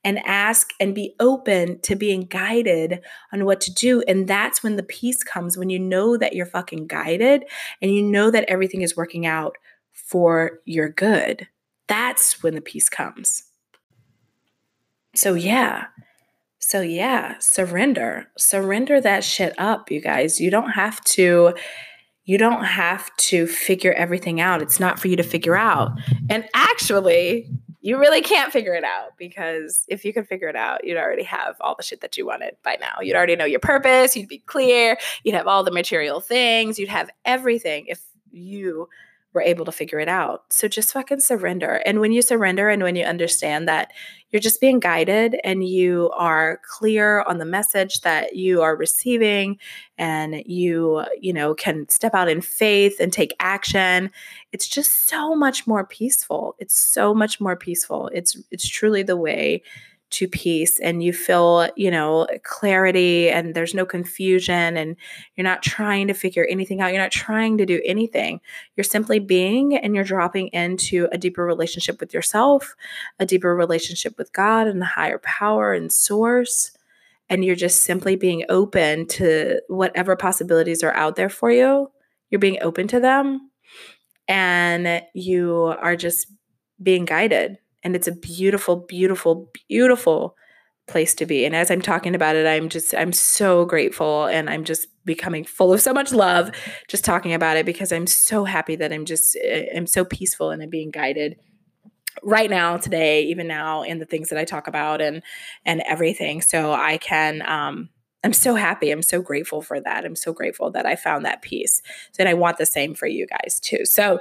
and 0.05 0.18
ask 0.27 0.72
and 0.81 0.94
be 0.94 1.14
open 1.18 1.81
to 1.81 1.96
being 1.96 2.22
guided 2.22 3.01
on 3.33 3.44
what 3.44 3.61
to 3.62 3.72
do. 3.72 4.03
And 4.03 4.29
that's 4.29 4.62
when 4.62 4.77
the 4.77 4.83
peace 4.83 5.22
comes, 5.22 5.57
when 5.57 5.70
you 5.70 5.79
know 5.79 6.16
that 6.16 6.35
you're 6.35 6.46
fucking 6.46 6.88
guided 6.88 7.44
and 7.81 7.90
you 7.90 8.03
know 8.03 8.31
that 8.31 8.44
everything 8.48 8.83
is 8.83 8.96
working 8.96 9.27
out 9.27 9.57
for 9.92 10.61
your 10.64 10.88
good. 10.88 11.48
That's 11.87 12.42
when 12.42 12.55
the 12.55 12.61
peace 12.61 12.88
comes. 12.88 13.44
So, 15.14 15.35
yeah, 15.35 15.87
so, 16.62 16.81
yeah, 16.81 17.38
surrender. 17.40 18.29
Surrender 18.38 19.01
that 19.01 19.25
shit 19.25 19.53
up, 19.59 19.90
you 19.90 20.01
guys. 20.01 20.40
You 20.40 20.51
don't 20.51 20.70
have 20.70 21.03
to 21.05 21.55
you 22.25 22.38
don't 22.38 22.64
have 22.64 23.11
to 23.16 23.48
figure 23.48 23.92
everything 23.94 24.40
out. 24.40 24.62
It's 24.62 24.79
not 24.79 25.01
for 25.01 25.09
you 25.09 25.16
to 25.16 25.25
figure 25.25 25.57
out. 25.57 25.90
And 26.31 26.48
actually, 26.55 27.51
you 27.81 27.98
really 27.98 28.22
can't 28.22 28.53
figure 28.53 28.75
it 28.75 28.85
out 28.85 29.18
because 29.18 29.85
if 29.88 30.05
you 30.05 30.12
could 30.12 30.29
figure 30.29 30.46
it 30.46 30.55
out, 30.55 30.85
you'd 30.85 30.98
already 30.98 31.25
have 31.25 31.57
all 31.61 31.75
the 31.77 31.83
shit 31.83 32.01
that 32.01 32.16
you 32.16 32.25
wanted 32.25 32.57
by 32.62 32.79
now. 32.81 32.98
You'd 33.01 33.16
already 33.16 33.35
know 33.35 33.44
your 33.44 33.59
purpose, 33.59 34.16
you'd 34.16 34.29
be 34.29 34.38
clear, 34.38 34.96
you'd 35.25 35.35
have 35.35 35.48
all 35.48 35.64
the 35.64 35.72
material 35.72 36.20
things, 36.20 36.79
you'd 36.79 36.88
have 36.88 37.11
everything 37.25 37.87
if 37.88 38.01
you 38.31 38.88
were 39.32 39.42
able 39.42 39.64
to 39.64 39.72
figure 39.72 39.98
it 39.98 40.08
out. 40.08 40.44
So 40.50 40.68
just 40.68 40.92
fucking 40.92 41.20
surrender. 41.20 41.82
And 41.86 42.00
when 42.00 42.12
you 42.12 42.22
surrender 42.22 42.68
and 42.68 42.82
when 42.82 42.96
you 42.96 43.04
understand 43.04 43.66
that 43.68 43.92
you're 44.30 44.40
just 44.40 44.60
being 44.60 44.78
guided 44.80 45.36
and 45.44 45.66
you 45.66 46.10
are 46.16 46.60
clear 46.68 47.22
on 47.22 47.38
the 47.38 47.44
message 47.44 48.00
that 48.00 48.36
you 48.36 48.62
are 48.62 48.76
receiving 48.76 49.58
and 49.98 50.42
you, 50.46 51.04
you 51.20 51.32
know, 51.32 51.54
can 51.54 51.88
step 51.88 52.14
out 52.14 52.28
in 52.28 52.40
faith 52.40 52.96
and 53.00 53.12
take 53.12 53.34
action, 53.40 54.10
it's 54.52 54.68
just 54.68 55.08
so 55.08 55.34
much 55.34 55.66
more 55.66 55.86
peaceful. 55.86 56.54
It's 56.58 56.78
so 56.78 57.14
much 57.14 57.40
more 57.40 57.56
peaceful. 57.56 58.10
It's 58.12 58.36
it's 58.50 58.68
truly 58.68 59.02
the 59.02 59.16
way 59.16 59.62
to 60.12 60.29
peace 60.29 60.79
and 60.79 61.03
you 61.03 61.12
feel, 61.12 61.68
you 61.77 61.90
know, 61.90 62.27
clarity 62.44 63.31
and 63.31 63.55
there's 63.55 63.75
no 63.75 63.85
confusion 63.85 64.77
and 64.77 64.96
you're 65.35 65.44
not 65.44 65.62
trying 65.62 66.07
to 66.09 66.14
figure 66.14 66.46
anything 66.48 66.81
out. 66.81 66.92
You're 66.92 67.03
not 67.03 67.11
trying 67.11 67.59
to 67.59 67.66
do 67.66 67.81
anything. 67.85 68.40
You're 68.77 68.85
simply 68.85 69.18
being 69.18 69.77
and 69.77 69.94
you're 69.94 70.05
dropping 70.05 70.48
into 70.48 71.09
a 71.12 71.18
deeper 71.18 71.44
relationship 71.44 71.98
with 72.01 72.14
yourself, 72.14 72.77
a 73.18 73.27
deeper 73.27 73.55
relationship 73.55 74.18
with 74.18 74.33
God 74.33 74.66
and 74.66 74.81
the 74.81 74.87
higher 74.87 75.18
power 75.18 75.72
and 75.72 75.92
source. 75.92 76.72
And 77.29 77.44
you're 77.44 77.55
just 77.55 77.83
simply 77.83 78.14
being 78.14 78.44
open 78.48 79.07
to 79.09 79.61
whatever 79.68 80.16
possibilities 80.16 80.83
are 80.83 80.94
out 80.94 81.16
there 81.16 81.31
for 81.31 81.51
you. 81.51 81.90
You're 82.31 82.38
being 82.38 82.59
open 82.61 82.87
to 82.88 83.01
them 83.01 83.51
and 84.29 85.03
you 85.14 85.75
are 85.81 85.96
just 85.96 86.27
being 86.83 87.05
guided 87.05 87.59
and 87.82 87.96
it's 87.96 88.08
a 88.08 88.12
beautiful, 88.12 88.76
beautiful, 88.76 89.50
beautiful 89.68 90.36
place 90.88 91.14
to 91.14 91.26
be. 91.26 91.44
And 91.44 91.54
as 91.54 91.70
I'm 91.70 91.80
talking 91.80 92.14
about 92.14 92.36
it, 92.36 92.46
I'm 92.46 92.68
just, 92.68 92.94
I'm 92.94 93.12
so 93.12 93.64
grateful 93.64 94.26
and 94.26 94.50
I'm 94.50 94.64
just 94.64 94.88
becoming 95.04 95.44
full 95.44 95.72
of 95.72 95.80
so 95.80 95.92
much 95.92 96.12
love 96.12 96.50
just 96.88 97.04
talking 97.04 97.34
about 97.34 97.56
it 97.56 97.66
because 97.66 97.92
I'm 97.92 98.06
so 98.06 98.44
happy 98.44 98.76
that 98.76 98.92
I'm 98.92 99.04
just, 99.04 99.36
eh, 99.42 99.66
I'm 99.74 99.86
so 99.86 100.04
peaceful 100.04 100.50
and 100.50 100.62
I'm 100.62 100.70
being 100.70 100.90
guided 100.90 101.36
right 102.22 102.50
now 102.50 102.76
today 102.76 103.24
even 103.24 103.48
now 103.48 103.82
in 103.82 103.98
the 103.98 104.04
things 104.04 104.28
that 104.28 104.38
i 104.38 104.44
talk 104.44 104.68
about 104.68 105.00
and 105.00 105.22
and 105.64 105.82
everything 105.88 106.42
so 106.42 106.72
i 106.72 106.98
can 106.98 107.42
um 107.42 107.88
i'm 108.24 108.32
so 108.32 108.54
happy 108.54 108.90
i'm 108.90 109.02
so 109.02 109.20
grateful 109.20 109.62
for 109.62 109.80
that 109.80 110.04
i'm 110.04 110.16
so 110.16 110.32
grateful 110.32 110.70
that 110.70 110.87
i 110.87 110.96
found 110.96 111.24
that 111.24 111.42
peace 111.42 111.82
and 112.18 112.28
i 112.28 112.35
want 112.35 112.58
the 112.58 112.66
same 112.66 112.94
for 112.94 113.06
you 113.06 113.26
guys 113.26 113.61
too 113.61 113.85
so 113.85 114.20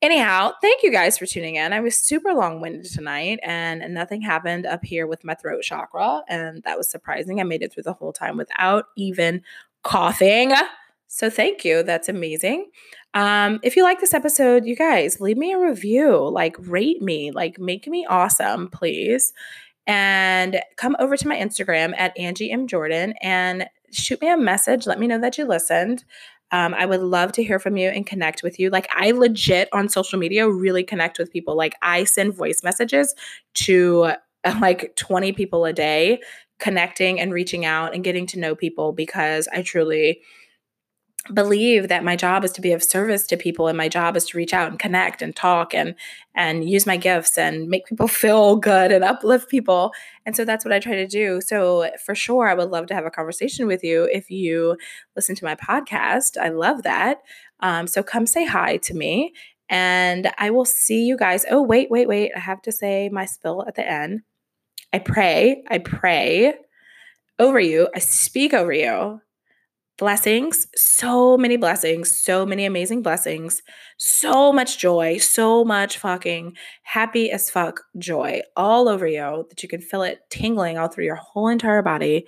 Anyhow, 0.00 0.52
thank 0.62 0.84
you 0.84 0.92
guys 0.92 1.18
for 1.18 1.26
tuning 1.26 1.56
in. 1.56 1.72
I 1.72 1.80
was 1.80 1.98
super 1.98 2.32
long 2.32 2.60
winded 2.60 2.84
tonight 2.92 3.40
and 3.42 3.82
nothing 3.92 4.22
happened 4.22 4.64
up 4.64 4.84
here 4.84 5.08
with 5.08 5.24
my 5.24 5.34
throat 5.34 5.62
chakra. 5.62 6.22
And 6.28 6.62
that 6.62 6.78
was 6.78 6.88
surprising. 6.88 7.40
I 7.40 7.42
made 7.42 7.62
it 7.62 7.72
through 7.72 7.82
the 7.82 7.94
whole 7.94 8.12
time 8.12 8.36
without 8.36 8.84
even 8.96 9.42
coughing. 9.82 10.52
So 11.08 11.28
thank 11.28 11.64
you. 11.64 11.82
That's 11.82 12.08
amazing. 12.08 12.70
Um, 13.14 13.58
if 13.64 13.74
you 13.74 13.82
like 13.82 13.98
this 13.98 14.14
episode, 14.14 14.66
you 14.66 14.76
guys 14.76 15.20
leave 15.20 15.36
me 15.36 15.52
a 15.52 15.58
review, 15.58 16.28
like 16.28 16.54
rate 16.60 17.02
me, 17.02 17.32
like 17.32 17.58
make 17.58 17.88
me 17.88 18.06
awesome, 18.06 18.68
please. 18.68 19.32
And 19.88 20.60
come 20.76 20.94
over 20.98 21.16
to 21.16 21.26
my 21.26 21.36
Instagram 21.36 21.94
at 21.98 22.16
Angie 22.18 22.52
M. 22.52 22.66
Jordan 22.68 23.14
and 23.22 23.66
shoot 23.90 24.20
me 24.20 24.30
a 24.30 24.36
message. 24.36 24.86
Let 24.86 25.00
me 25.00 25.06
know 25.06 25.18
that 25.18 25.38
you 25.38 25.46
listened. 25.46 26.04
Um, 26.50 26.74
I 26.74 26.84
would 26.84 27.00
love 27.00 27.32
to 27.32 27.42
hear 27.42 27.58
from 27.58 27.78
you 27.78 27.88
and 27.88 28.06
connect 28.06 28.42
with 28.42 28.60
you. 28.60 28.68
Like, 28.68 28.86
I 28.94 29.10
legit 29.12 29.68
on 29.72 29.88
social 29.88 30.18
media 30.18 30.48
really 30.48 30.84
connect 30.84 31.18
with 31.18 31.32
people. 31.32 31.56
Like, 31.56 31.74
I 31.82 32.04
send 32.04 32.34
voice 32.34 32.62
messages 32.62 33.14
to 33.54 34.12
uh, 34.44 34.58
like 34.60 34.94
20 34.96 35.32
people 35.32 35.64
a 35.64 35.72
day, 35.72 36.20
connecting 36.58 37.18
and 37.18 37.32
reaching 37.32 37.64
out 37.64 37.94
and 37.94 38.04
getting 38.04 38.26
to 38.26 38.38
know 38.38 38.54
people 38.54 38.92
because 38.92 39.48
I 39.52 39.62
truly 39.62 40.20
believe 41.34 41.88
that 41.88 42.04
my 42.04 42.16
job 42.16 42.44
is 42.44 42.52
to 42.52 42.60
be 42.60 42.72
of 42.72 42.82
service 42.82 43.26
to 43.26 43.36
people 43.36 43.68
and 43.68 43.76
my 43.76 43.88
job 43.88 44.16
is 44.16 44.24
to 44.26 44.36
reach 44.36 44.54
out 44.54 44.70
and 44.70 44.78
connect 44.78 45.22
and 45.22 45.34
talk 45.34 45.74
and 45.74 45.94
and 46.34 46.68
use 46.68 46.86
my 46.86 46.96
gifts 46.96 47.36
and 47.36 47.68
make 47.68 47.86
people 47.86 48.08
feel 48.22 48.56
good 48.56 48.92
and 48.92 49.04
uplift 49.04 49.48
people. 49.48 49.92
And 50.26 50.36
so 50.36 50.44
that's 50.44 50.64
what 50.64 50.72
i 50.72 50.78
try 50.78 50.94
to 50.94 51.06
do. 51.06 51.40
So 51.40 51.90
for 52.04 52.14
sure 52.14 52.48
i 52.48 52.54
would 52.54 52.70
love 52.70 52.86
to 52.86 52.94
have 52.94 53.06
a 53.06 53.10
conversation 53.10 53.66
with 53.66 53.84
you 53.84 54.08
if 54.12 54.30
you 54.30 54.76
listen 55.16 55.34
to 55.36 55.44
my 55.44 55.54
podcast. 55.54 56.36
I 56.36 56.48
love 56.48 56.82
that. 56.82 57.22
Um, 57.60 57.86
so 57.86 58.02
come 58.02 58.26
say 58.26 58.44
hi 58.44 58.76
to 58.78 58.94
me 58.94 59.32
and 59.68 60.32
i 60.38 60.50
will 60.50 60.64
see 60.64 61.04
you 61.04 61.16
guys. 61.16 61.44
Oh 61.50 61.62
wait 61.62 61.90
wait 61.90 62.08
wait. 62.08 62.32
I 62.34 62.40
have 62.40 62.62
to 62.62 62.72
say 62.72 63.08
my 63.10 63.24
spill 63.24 63.64
at 63.66 63.74
the 63.74 63.88
end. 63.88 64.22
I 64.92 64.98
pray 64.98 65.62
i 65.68 65.78
pray 65.78 66.54
over 67.38 67.60
you. 67.60 67.88
I 67.94 67.98
speak 68.00 68.52
over 68.54 68.72
you 68.72 69.20
blessings, 69.98 70.68
so 70.76 71.36
many 71.36 71.56
blessings, 71.56 72.16
so 72.18 72.46
many 72.46 72.64
amazing 72.64 73.02
blessings, 73.02 73.62
so 73.98 74.52
much 74.52 74.78
joy, 74.78 75.18
so 75.18 75.64
much 75.64 75.98
fucking 75.98 76.56
happy 76.84 77.30
as 77.30 77.50
fuck 77.50 77.82
joy 77.98 78.40
all 78.56 78.88
over 78.88 79.06
you 79.06 79.44
that 79.48 79.62
you 79.62 79.68
can 79.68 79.80
feel 79.80 80.02
it 80.02 80.20
tingling 80.30 80.78
all 80.78 80.88
through 80.88 81.04
your 81.04 81.16
whole 81.16 81.48
entire 81.48 81.82
body. 81.82 82.24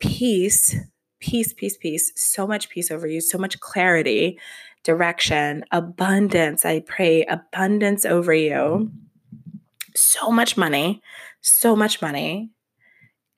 Peace, 0.00 0.74
peace, 1.20 1.52
peace, 1.52 1.76
peace, 1.76 2.12
so 2.16 2.46
much 2.46 2.70
peace 2.70 2.90
over 2.90 3.06
you, 3.06 3.20
so 3.20 3.38
much 3.38 3.60
clarity 3.60 4.38
direction, 4.82 5.64
abundance. 5.72 6.64
I 6.64 6.80
pray 6.80 7.24
abundance 7.24 8.04
over 8.04 8.32
you. 8.32 8.90
So 9.94 10.30
much 10.30 10.56
money, 10.56 11.02
so 11.40 11.74
much 11.74 12.00
money. 12.00 12.50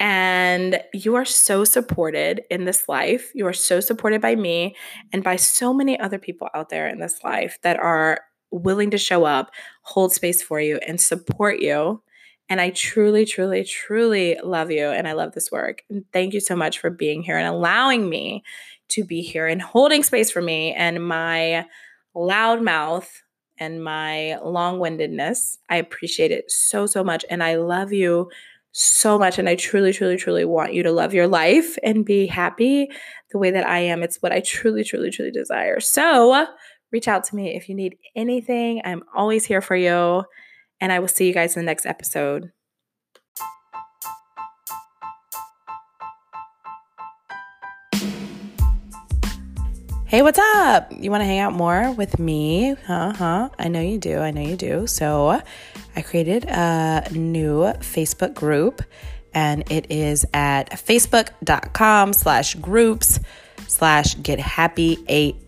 And 0.00 0.80
you 0.94 1.16
are 1.16 1.24
so 1.24 1.64
supported 1.64 2.42
in 2.50 2.64
this 2.64 2.88
life. 2.88 3.32
You 3.34 3.46
are 3.46 3.52
so 3.52 3.80
supported 3.80 4.20
by 4.20 4.36
me 4.36 4.76
and 5.12 5.24
by 5.24 5.36
so 5.36 5.74
many 5.74 5.98
other 5.98 6.18
people 6.18 6.48
out 6.54 6.68
there 6.68 6.88
in 6.88 7.00
this 7.00 7.24
life 7.24 7.58
that 7.62 7.78
are 7.78 8.20
willing 8.50 8.90
to 8.92 8.98
show 8.98 9.24
up, 9.24 9.50
hold 9.82 10.12
space 10.12 10.40
for 10.40 10.60
you, 10.60 10.78
and 10.86 11.00
support 11.00 11.58
you. 11.58 12.00
And 12.48 12.60
I 12.60 12.70
truly, 12.70 13.26
truly, 13.26 13.64
truly 13.64 14.38
love 14.42 14.70
you. 14.70 14.86
And 14.86 15.06
I 15.06 15.12
love 15.12 15.32
this 15.32 15.50
work. 15.52 15.82
And 15.90 16.04
thank 16.12 16.32
you 16.32 16.40
so 16.40 16.56
much 16.56 16.78
for 16.78 16.90
being 16.90 17.22
here 17.22 17.36
and 17.36 17.46
allowing 17.46 18.08
me 18.08 18.42
to 18.90 19.04
be 19.04 19.20
here 19.20 19.46
and 19.46 19.60
holding 19.60 20.02
space 20.02 20.30
for 20.30 20.40
me 20.40 20.72
and 20.72 21.06
my 21.06 21.66
loud 22.14 22.62
mouth 22.62 23.22
and 23.58 23.84
my 23.84 24.38
long 24.38 24.78
windedness. 24.78 25.58
I 25.68 25.76
appreciate 25.76 26.30
it 26.30 26.50
so, 26.50 26.86
so 26.86 27.04
much. 27.04 27.24
And 27.28 27.42
I 27.42 27.56
love 27.56 27.92
you 27.92 28.30
so 28.78 29.18
much. 29.18 29.38
And 29.38 29.48
I 29.48 29.56
truly, 29.56 29.92
truly, 29.92 30.16
truly 30.16 30.44
want 30.44 30.72
you 30.72 30.82
to 30.84 30.92
love 30.92 31.12
your 31.12 31.26
life 31.26 31.76
and 31.82 32.04
be 32.04 32.26
happy 32.26 32.88
the 33.32 33.38
way 33.38 33.50
that 33.50 33.66
I 33.66 33.80
am. 33.80 34.02
It's 34.02 34.22
what 34.22 34.32
I 34.32 34.40
truly, 34.40 34.84
truly, 34.84 35.10
truly 35.10 35.32
desire. 35.32 35.80
So 35.80 36.46
reach 36.92 37.08
out 37.08 37.24
to 37.24 37.36
me 37.36 37.56
if 37.56 37.68
you 37.68 37.74
need 37.74 37.96
anything. 38.14 38.80
I'm 38.84 39.02
always 39.14 39.44
here 39.44 39.60
for 39.60 39.74
you. 39.74 40.22
And 40.80 40.92
I 40.92 41.00
will 41.00 41.08
see 41.08 41.26
you 41.26 41.34
guys 41.34 41.56
in 41.56 41.62
the 41.62 41.66
next 41.66 41.86
episode. 41.86 42.52
Hey, 50.06 50.22
what's 50.22 50.38
up? 50.38 50.90
You 50.90 51.10
want 51.10 51.20
to 51.20 51.26
hang 51.26 51.40
out 51.40 51.52
more 51.52 51.92
with 51.92 52.18
me? 52.18 52.76
Uh 52.88 53.12
huh. 53.12 53.50
I 53.58 53.68
know 53.68 53.80
you 53.80 53.98
do. 53.98 54.20
I 54.20 54.30
know 54.30 54.40
you 54.40 54.56
do. 54.56 54.86
So, 54.86 55.42
I 55.98 56.02
created 56.02 56.44
a 56.44 57.08
new 57.10 57.62
Facebook 57.80 58.32
group, 58.32 58.82
and 59.34 59.64
it 59.68 59.90
is 59.90 60.24
at 60.32 60.70
facebook.com 60.70 62.12
slash 62.12 62.54
groups 62.54 63.18
slash 63.66 64.16
get 64.22 64.38
happy 64.38 64.96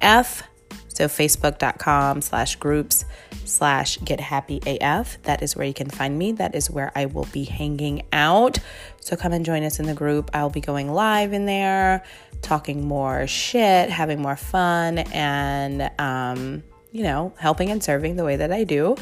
AF. 0.02 0.42
So, 0.88 1.06
facebook.com 1.06 2.20
slash 2.20 2.56
groups 2.56 3.04
slash 3.44 3.98
get 4.04 4.18
happy 4.18 4.60
AF. 4.66 5.22
That 5.22 5.40
is 5.40 5.54
where 5.54 5.68
you 5.68 5.72
can 5.72 5.88
find 5.88 6.18
me. 6.18 6.32
That 6.32 6.56
is 6.56 6.68
where 6.68 6.90
I 6.96 7.06
will 7.06 7.28
be 7.32 7.44
hanging 7.44 8.02
out. 8.12 8.58
So, 9.00 9.14
come 9.14 9.32
and 9.32 9.46
join 9.46 9.62
us 9.62 9.78
in 9.78 9.86
the 9.86 9.94
group. 9.94 10.32
I'll 10.34 10.50
be 10.50 10.60
going 10.60 10.90
live 10.92 11.32
in 11.32 11.46
there 11.46 12.02
talking 12.42 12.84
more 12.84 13.28
shit, 13.28 13.88
having 13.88 14.20
more 14.20 14.36
fun, 14.36 14.98
and, 14.98 15.92
um, 16.00 16.64
you 16.90 17.04
know, 17.04 17.32
helping 17.38 17.70
and 17.70 17.84
serving 17.84 18.16
the 18.16 18.24
way 18.24 18.34
that 18.34 18.50
I 18.50 18.64
do, 18.64 18.96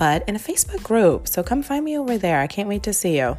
but 0.00 0.26
in 0.26 0.34
a 0.34 0.38
Facebook 0.38 0.82
group. 0.82 1.28
So 1.28 1.42
come 1.42 1.62
find 1.62 1.84
me 1.84 1.98
over 1.98 2.16
there. 2.16 2.40
I 2.40 2.46
can't 2.46 2.70
wait 2.70 2.82
to 2.84 2.92
see 2.94 3.18
you. 3.18 3.36